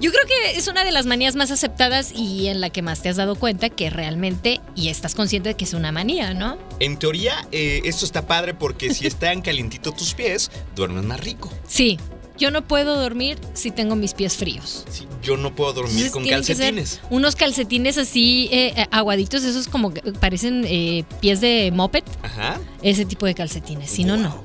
yo 0.00 0.10
creo 0.12 0.24
que 0.26 0.58
es 0.58 0.68
una 0.68 0.84
de 0.84 0.92
las 0.92 1.06
manías 1.06 1.34
más 1.36 1.50
aceptadas 1.50 2.12
y 2.14 2.46
en 2.48 2.60
la 2.60 2.70
que 2.70 2.82
más 2.82 3.02
te 3.02 3.08
has 3.08 3.16
dado 3.16 3.34
cuenta 3.34 3.68
que 3.70 3.90
realmente, 3.90 4.60
y 4.76 4.88
estás 4.88 5.14
consciente 5.14 5.50
de 5.50 5.54
que 5.56 5.64
es 5.64 5.74
una 5.74 5.92
manía, 5.92 6.32
¿no? 6.34 6.58
En 6.78 6.98
teoría, 6.98 7.46
eh, 7.52 7.82
esto 7.84 8.04
está 8.04 8.26
padre 8.26 8.54
porque 8.54 8.94
si 8.94 9.06
están 9.06 9.42
calientitos 9.42 9.96
tus 9.96 10.14
pies, 10.14 10.50
duermes 10.76 11.04
más 11.04 11.20
rico. 11.20 11.52
Sí. 11.66 11.98
Yo 12.40 12.50
no 12.50 12.66
puedo 12.66 12.96
dormir 12.98 13.38
si 13.52 13.70
tengo 13.70 13.96
mis 13.96 14.14
pies 14.14 14.34
fríos. 14.38 14.86
Sí, 14.90 15.06
yo 15.22 15.36
no 15.36 15.54
puedo 15.54 15.74
dormir 15.74 16.06
Entonces, 16.06 16.12
con 16.12 16.24
calcetines. 16.26 17.00
unos 17.10 17.36
calcetines 17.36 17.98
así 17.98 18.48
eh, 18.50 18.72
eh, 18.76 18.86
aguaditos, 18.90 19.44
esos 19.44 19.68
como 19.68 19.92
que 19.92 20.00
parecen 20.14 20.64
eh, 20.66 21.04
pies 21.20 21.42
de 21.42 21.70
moped. 21.70 22.02
Ajá. 22.22 22.58
Ese 22.80 23.04
tipo 23.04 23.26
de 23.26 23.34
calcetines, 23.34 23.90
si 23.90 24.04
no, 24.04 24.16
no. 24.16 24.42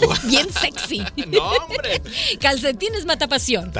Guau. 0.00 0.18
Bien 0.24 0.48
sexy. 0.52 1.04
no, 1.28 1.44
hombre. 1.44 2.02
Calcetines 2.40 3.06
mata 3.06 3.28
pasión. 3.28 3.70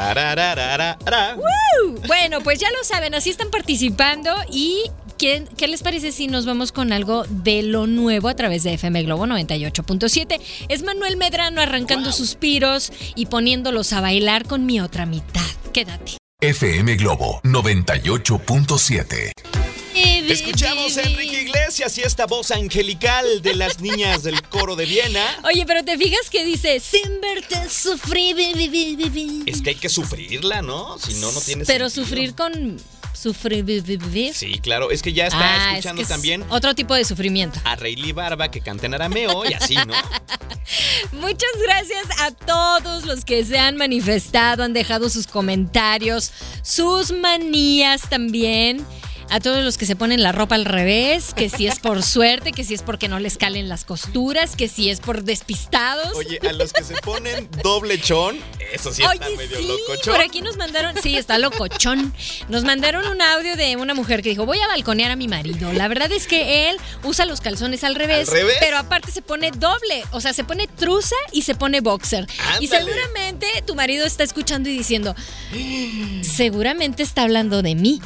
Bueno, 2.07 2.41
pues 2.43 2.61
ya 2.61 2.71
lo 2.71 2.85
saben, 2.85 3.17
así 3.17 3.31
están 3.31 3.51
participando 3.51 4.33
y 4.49 4.85
¿qué, 5.19 5.45
qué 5.57 5.69
les 5.69 5.83
parece 5.83 6.13
si 6.13 6.27
nos 6.29 6.47
vamos 6.47 6.73
con 6.73 6.93
algo 6.93 7.25
de 7.29 7.63
lo 7.63 7.87
nuevo 7.87 8.29
a 8.29 8.35
través 8.37 8.63
de 8.63 8.75
FM 8.75 9.03
Globo 9.05 9.27
98.7? 9.27 10.41
Es 10.69 10.83
Manuel 10.83 11.17
Medrano 11.17 11.61
arrancando 11.61 12.11
Wow. 12.11 12.17
suspiros 12.19 12.93
y 13.15 13.27
poniéndolos 13.27 13.93
a 13.93 14.01
bailar 14.01 14.47
con 14.47 14.67
mi 14.67 14.81
otra 14.81 15.07
mitad. 15.07 15.41
Quédate. 15.73 16.13
FM 16.41 16.97
Globo 16.97 17.41
98.7. 17.45 19.33
Escuchamos 20.29 20.99
a 20.99 21.03
Enrique 21.03 21.43
Iglesias 21.43 21.97
y 21.99 22.03
esta 22.03 22.27
voz 22.27 22.51
angelical 22.51 23.41
de 23.43 23.55
las 23.55 23.81
niñas 23.87 24.23
del 24.25 24.43
coro 24.43 24.75
de 24.77 24.85
Viena. 24.85 25.25
Oye, 25.45 25.65
pero 25.67 25.85
te 25.85 25.97
fijas 25.97 26.29
que 26.31 26.45
dice, 26.45 26.81
sin 26.81 27.21
verte 27.23 27.57
sufrir. 27.71 28.35
bi, 28.37 28.53
bi, 28.55 28.69
bi, 28.69 28.97
bi, 28.97 29.09
bi". 29.09 29.43
Es 29.47 29.63
que 29.63 29.71
hay 29.71 29.77
que 29.77 29.89
sufrirla, 29.89 30.61
¿no? 30.63 30.99
Si 30.99 31.15
no, 31.15 31.31
no 31.33 31.41
tiene 31.41 31.65
Pero 31.65 31.89
sentido. 31.89 32.05
sufrir 32.07 32.35
con... 32.35 32.77
Sufrir. 33.17 34.35
Sí, 34.35 34.59
claro. 34.61 34.91
Es 34.91 35.03
que 35.03 35.13
ya 35.13 35.27
está 35.27 35.39
Ah, 35.41 35.71
es 35.73 35.79
escuchando 35.79 36.03
es 36.03 36.09
también 36.09 36.45
Otro 36.51 36.75
tipo 36.75 36.95
de 36.95 37.05
sufrimiento. 37.05 37.59
a 37.65 37.75
Rayleigh 37.77 38.13
Barba 38.13 38.51
que 38.51 38.61
canta 38.61 38.87
en 38.87 38.95
arameo 38.95 39.45
y 39.49 39.55
así, 39.55 39.75
¿no? 39.75 39.95
Muchas 41.13 41.51
gracias 41.63 42.05
a 42.21 42.31
todos 42.33 43.05
los 43.05 43.25
que 43.25 43.45
se 43.45 43.59
han 43.59 43.77
manifestado, 43.77 44.63
han 44.65 44.73
dejado 44.73 45.09
sus 45.09 45.27
comentarios, 45.27 46.33
sus 46.63 47.13
manías 47.13 48.03
también. 48.09 48.85
A 49.29 49.41
todos 49.41 49.65
los 49.65 49.77
que 49.77 49.87
se 49.87 49.97
ponen 49.97 50.23
la 50.23 50.31
ropa 50.31 50.55
al 50.55 50.65
revés, 50.65 51.35
que 51.35 51.49
si 51.49 51.67
es 51.67 51.81
por 51.81 52.03
suerte, 52.05 52.53
que 52.53 52.65
si 52.65 52.75
es 52.75 52.83
porque 52.83 53.09
no 53.09 53.19
les 53.19 53.37
calen 53.37 53.69
las 53.69 53.85
costuras, 53.85 54.55
que 54.55 54.69
si 54.69 54.89
es 54.89 55.01
por 55.01 55.25
despistados. 55.25 56.15
Oye, 56.15 56.39
a 56.49 56.53
los 56.53 56.73
que 56.73 56.85
se 56.85 56.95
ponen 56.99 57.49
doble 57.63 58.01
chón, 58.01 58.39
eso 58.73 58.93
sí 58.93 59.03
está 59.03 59.29
medio 59.31 59.59
sí, 59.59 59.67
locochón. 59.67 60.15
por 60.15 60.25
aquí 60.25 60.43
nos 60.43 60.57
mandaron, 60.57 60.95
sí, 61.03 61.17
está 61.17 61.39
locochón. 61.39 62.15
Nos 62.49 62.63
mandaron 62.65 63.07
un 63.09 63.21
audio 63.21 63.57
de 63.57 63.77
una 63.77 63.95
mujer 63.95 64.23
que 64.23 64.29
dijo, 64.29 64.47
voy 64.47 64.61
a 64.61 64.69
balconear 64.69 65.11
a 65.11 65.17
mi 65.17 65.27
marido. 65.27 65.73
La 65.73 65.89
verdad 65.89 66.13
es 66.13 66.27
que 66.29 66.71
él 66.71 66.77
usa 67.03 67.27
los 67.27 67.41
calzones 67.41 67.83
al 67.83 67.97
revés, 67.97 68.29
¿Al 68.29 68.35
revés? 68.35 68.57
pero 68.61 68.79
aparte 68.79 69.11
se 69.11 69.23
pone 69.23 69.51
doble, 69.51 70.05
o 70.13 70.21
sea, 70.21 70.33
se 70.33 70.45
pone 70.45 70.69
truza 70.69 71.17
y 71.33 71.43
se 71.43 71.55
pone 71.57 71.81
boxer. 71.81 72.27
Y 72.61 72.69
seguramente 72.69 73.47
tu 73.67 73.75
marido 73.75 74.07
está 74.07 74.23
escuchando 74.23 74.69
y 74.69 74.79
diciendo, 74.79 75.15
seguramente 76.23 77.03
está 77.03 77.23
hablando 77.23 77.63
de 77.63 77.75
mí. 77.75 78.01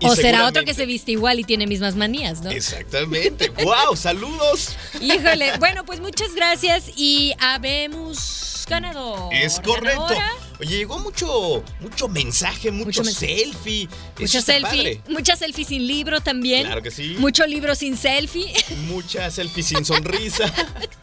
Y 0.00 0.06
o 0.06 0.16
será 0.16 0.46
otro 0.46 0.64
que 0.64 0.74
se 0.74 0.86
viste 0.86 1.12
igual 1.12 1.38
y 1.40 1.44
tiene 1.44 1.66
mismas 1.66 1.94
manías, 1.94 2.40
¿no? 2.42 2.50
Exactamente. 2.50 3.50
¡Wow! 3.50 3.96
¡Saludos! 3.96 4.76
Híjole, 5.00 5.58
bueno, 5.58 5.84
pues 5.84 6.00
muchas 6.00 6.34
gracias 6.34 6.90
y 6.96 7.34
habemos 7.38 8.64
ganador. 8.68 9.32
Es 9.34 9.60
correcto. 9.60 10.06
ganadora. 10.08 10.32
Oye, 10.60 10.76
llegó 10.78 10.98
mucho, 10.98 11.62
mucho 11.80 12.08
mensaje, 12.08 12.70
mucho, 12.70 13.02
Mucho 13.02 13.04
selfie. 13.04 13.88
Está 14.18 14.42
selfie, 14.42 15.00
mucha 15.08 15.36
selfie 15.36 15.64
sin 15.64 15.86
libro 15.86 16.20
también. 16.20 16.64
Claro 16.66 16.82
que 16.82 16.90
sí. 16.90 17.16
Mucho 17.18 17.46
libro 17.46 17.74
sin 17.74 17.96
selfie, 17.96 18.52
Mucha 18.86 19.30
selfie 19.30 19.62
sin 19.62 19.84
sonrisa. 19.84 20.52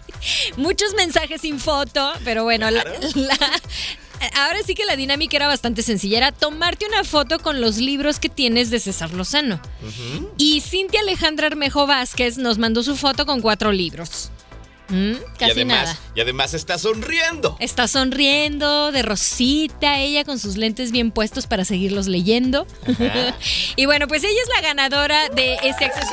muchos 0.57 0.93
mensajes 0.95 1.41
sin 1.41 1.59
foto, 1.59 2.13
pero 2.23 2.43
bueno, 2.43 2.69
la- 2.71 2.83
ahora 4.35 4.59
sí 4.65 4.75
que 4.75 4.85
la 4.85 4.95
dinámica 4.95 5.37
era 5.37 5.47
bastante 5.47 5.81
sencilla, 5.81 6.17
era 6.17 6.31
tomarte 6.31 6.85
una 6.85 7.03
foto 7.03 7.39
con 7.39 7.61
los 7.61 7.77
libros 7.77 8.19
que 8.19 8.29
tienes 8.29 8.69
de 8.69 8.79
César 8.79 9.11
Lozano. 9.13 9.59
Y 10.37 10.61
Cintia 10.61 11.01
Alejandra 11.01 11.47
Armejo 11.47 11.87
Vázquez 11.87 12.37
nos 12.37 12.57
mandó 12.57 12.83
su 12.83 12.95
foto 12.95 13.25
con 13.25 13.41
cuatro 13.41 13.71
libros. 13.71 14.31
Mm, 14.89 15.15
Casi 15.37 15.49
y 15.49 15.51
además, 15.51 15.83
nada. 15.85 15.99
y 16.15 16.21
además 16.21 16.53
está 16.53 16.77
sonriendo. 16.77 17.57
Está 17.59 17.89
sonriendo, 17.89 18.93
de 18.93 19.01
rosita, 19.01 19.99
ella 19.99 20.23
con 20.23 20.39
sus 20.39 20.55
lentes 20.55 20.91
bien 20.93 21.11
puestos 21.11 21.45
para 21.45 21.65
seguirlos 21.65 22.07
leyendo. 22.07 22.65
Y 23.75 23.85
bueno, 23.85 24.07
pues 24.07 24.23
ella 24.23 24.39
es 24.41 24.49
la 24.55 24.61
ganadora 24.61 25.27
de 25.29 25.55
este 25.63 25.85
acceso. 25.85 26.07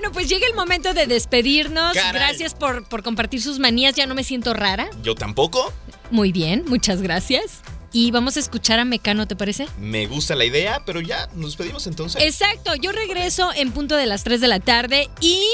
Bueno, 0.00 0.14
pues 0.14 0.28
llega 0.30 0.46
el 0.46 0.54
momento 0.54 0.94
de 0.94 1.06
despedirnos. 1.06 1.92
Caray. 1.94 2.12
Gracias 2.12 2.54
por, 2.54 2.88
por 2.88 3.02
compartir 3.02 3.42
sus 3.42 3.58
manías. 3.58 3.94
Ya 3.94 4.06
no 4.06 4.14
me 4.14 4.24
siento 4.24 4.54
rara. 4.54 4.88
Yo 5.02 5.14
tampoco. 5.14 5.72
Muy 6.10 6.32
bien, 6.32 6.64
muchas 6.66 7.02
gracias. 7.02 7.60
Y 7.92 8.10
vamos 8.10 8.36
a 8.36 8.40
escuchar 8.40 8.78
a 8.78 8.84
Mecano, 8.86 9.26
¿te 9.28 9.36
parece? 9.36 9.66
Me 9.78 10.06
gusta 10.06 10.34
la 10.36 10.44
idea, 10.46 10.82
pero 10.86 11.00
ya 11.02 11.26
nos 11.34 11.50
despedimos 11.50 11.86
entonces. 11.86 12.22
Exacto, 12.22 12.74
yo 12.76 12.92
regreso 12.92 13.50
en 13.54 13.72
punto 13.72 13.96
de 13.96 14.06
las 14.06 14.24
3 14.24 14.40
de 14.40 14.48
la 14.48 14.60
tarde 14.60 15.10
y 15.20 15.44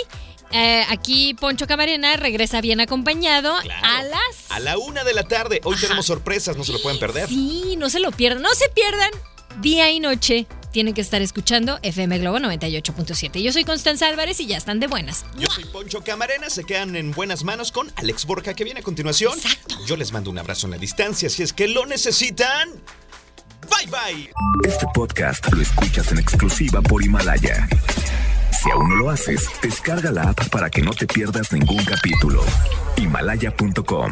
eh, 0.52 0.84
aquí 0.90 1.34
Poncho 1.34 1.66
Camarena 1.66 2.16
regresa 2.16 2.60
bien 2.60 2.80
acompañado 2.80 3.52
Claro. 3.62 3.84
a 3.84 4.02
las... 4.04 4.50
A 4.50 4.60
la 4.60 4.78
una 4.78 5.02
de 5.02 5.12
la 5.14 5.24
tarde. 5.24 5.60
Hoy 5.64 5.72
Ajá. 5.74 5.82
tenemos 5.86 6.06
sorpresas, 6.06 6.56
no 6.56 6.62
se 6.62 6.72
lo 6.72 6.80
pueden 6.82 7.00
perder. 7.00 7.26
Sí, 7.28 7.74
no 7.78 7.88
se 7.90 7.98
lo 8.00 8.12
pierdan, 8.12 8.42
no 8.42 8.54
se 8.54 8.68
pierdan 8.68 9.10
día 9.60 9.90
y 9.90 9.98
noche. 9.98 10.46
Tienen 10.76 10.92
que 10.92 11.00
estar 11.00 11.22
escuchando 11.22 11.78
FM 11.80 12.18
Globo 12.18 12.36
98.7. 12.36 13.40
Yo 13.40 13.50
soy 13.50 13.64
Constanza 13.64 14.08
Álvarez 14.08 14.40
y 14.40 14.46
ya 14.46 14.58
están 14.58 14.78
de 14.78 14.88
buenas. 14.88 15.24
Yo 15.38 15.48
soy 15.48 15.64
Poncho 15.64 16.02
Camarena, 16.04 16.50
se 16.50 16.64
quedan 16.64 16.96
en 16.96 17.12
buenas 17.12 17.44
manos 17.44 17.72
con 17.72 17.90
Alex 17.96 18.26
Borja 18.26 18.52
que 18.52 18.62
viene 18.62 18.80
a 18.80 18.82
continuación. 18.82 19.32
Exacto. 19.38 19.74
Yo 19.86 19.96
les 19.96 20.12
mando 20.12 20.28
un 20.30 20.38
abrazo 20.38 20.66
en 20.66 20.72
la 20.72 20.76
distancia 20.76 21.30
si 21.30 21.42
es 21.42 21.54
que 21.54 21.66
lo 21.66 21.86
necesitan. 21.86 22.68
Bye 23.70 23.86
bye. 23.86 24.30
Este 24.68 24.84
podcast 24.92 25.50
lo 25.50 25.62
escuchas 25.62 26.12
en 26.12 26.18
exclusiva 26.18 26.82
por 26.82 27.02
Himalaya. 27.02 27.66
Si 28.62 28.70
aún 28.70 28.90
no 28.90 28.96
lo 28.96 29.08
haces, 29.08 29.48
descarga 29.62 30.10
la 30.10 30.24
app 30.24 30.50
para 30.50 30.68
que 30.68 30.82
no 30.82 30.90
te 30.90 31.06
pierdas 31.06 31.54
ningún 31.54 31.82
capítulo. 31.86 32.44
Himalaya.com 32.98 34.04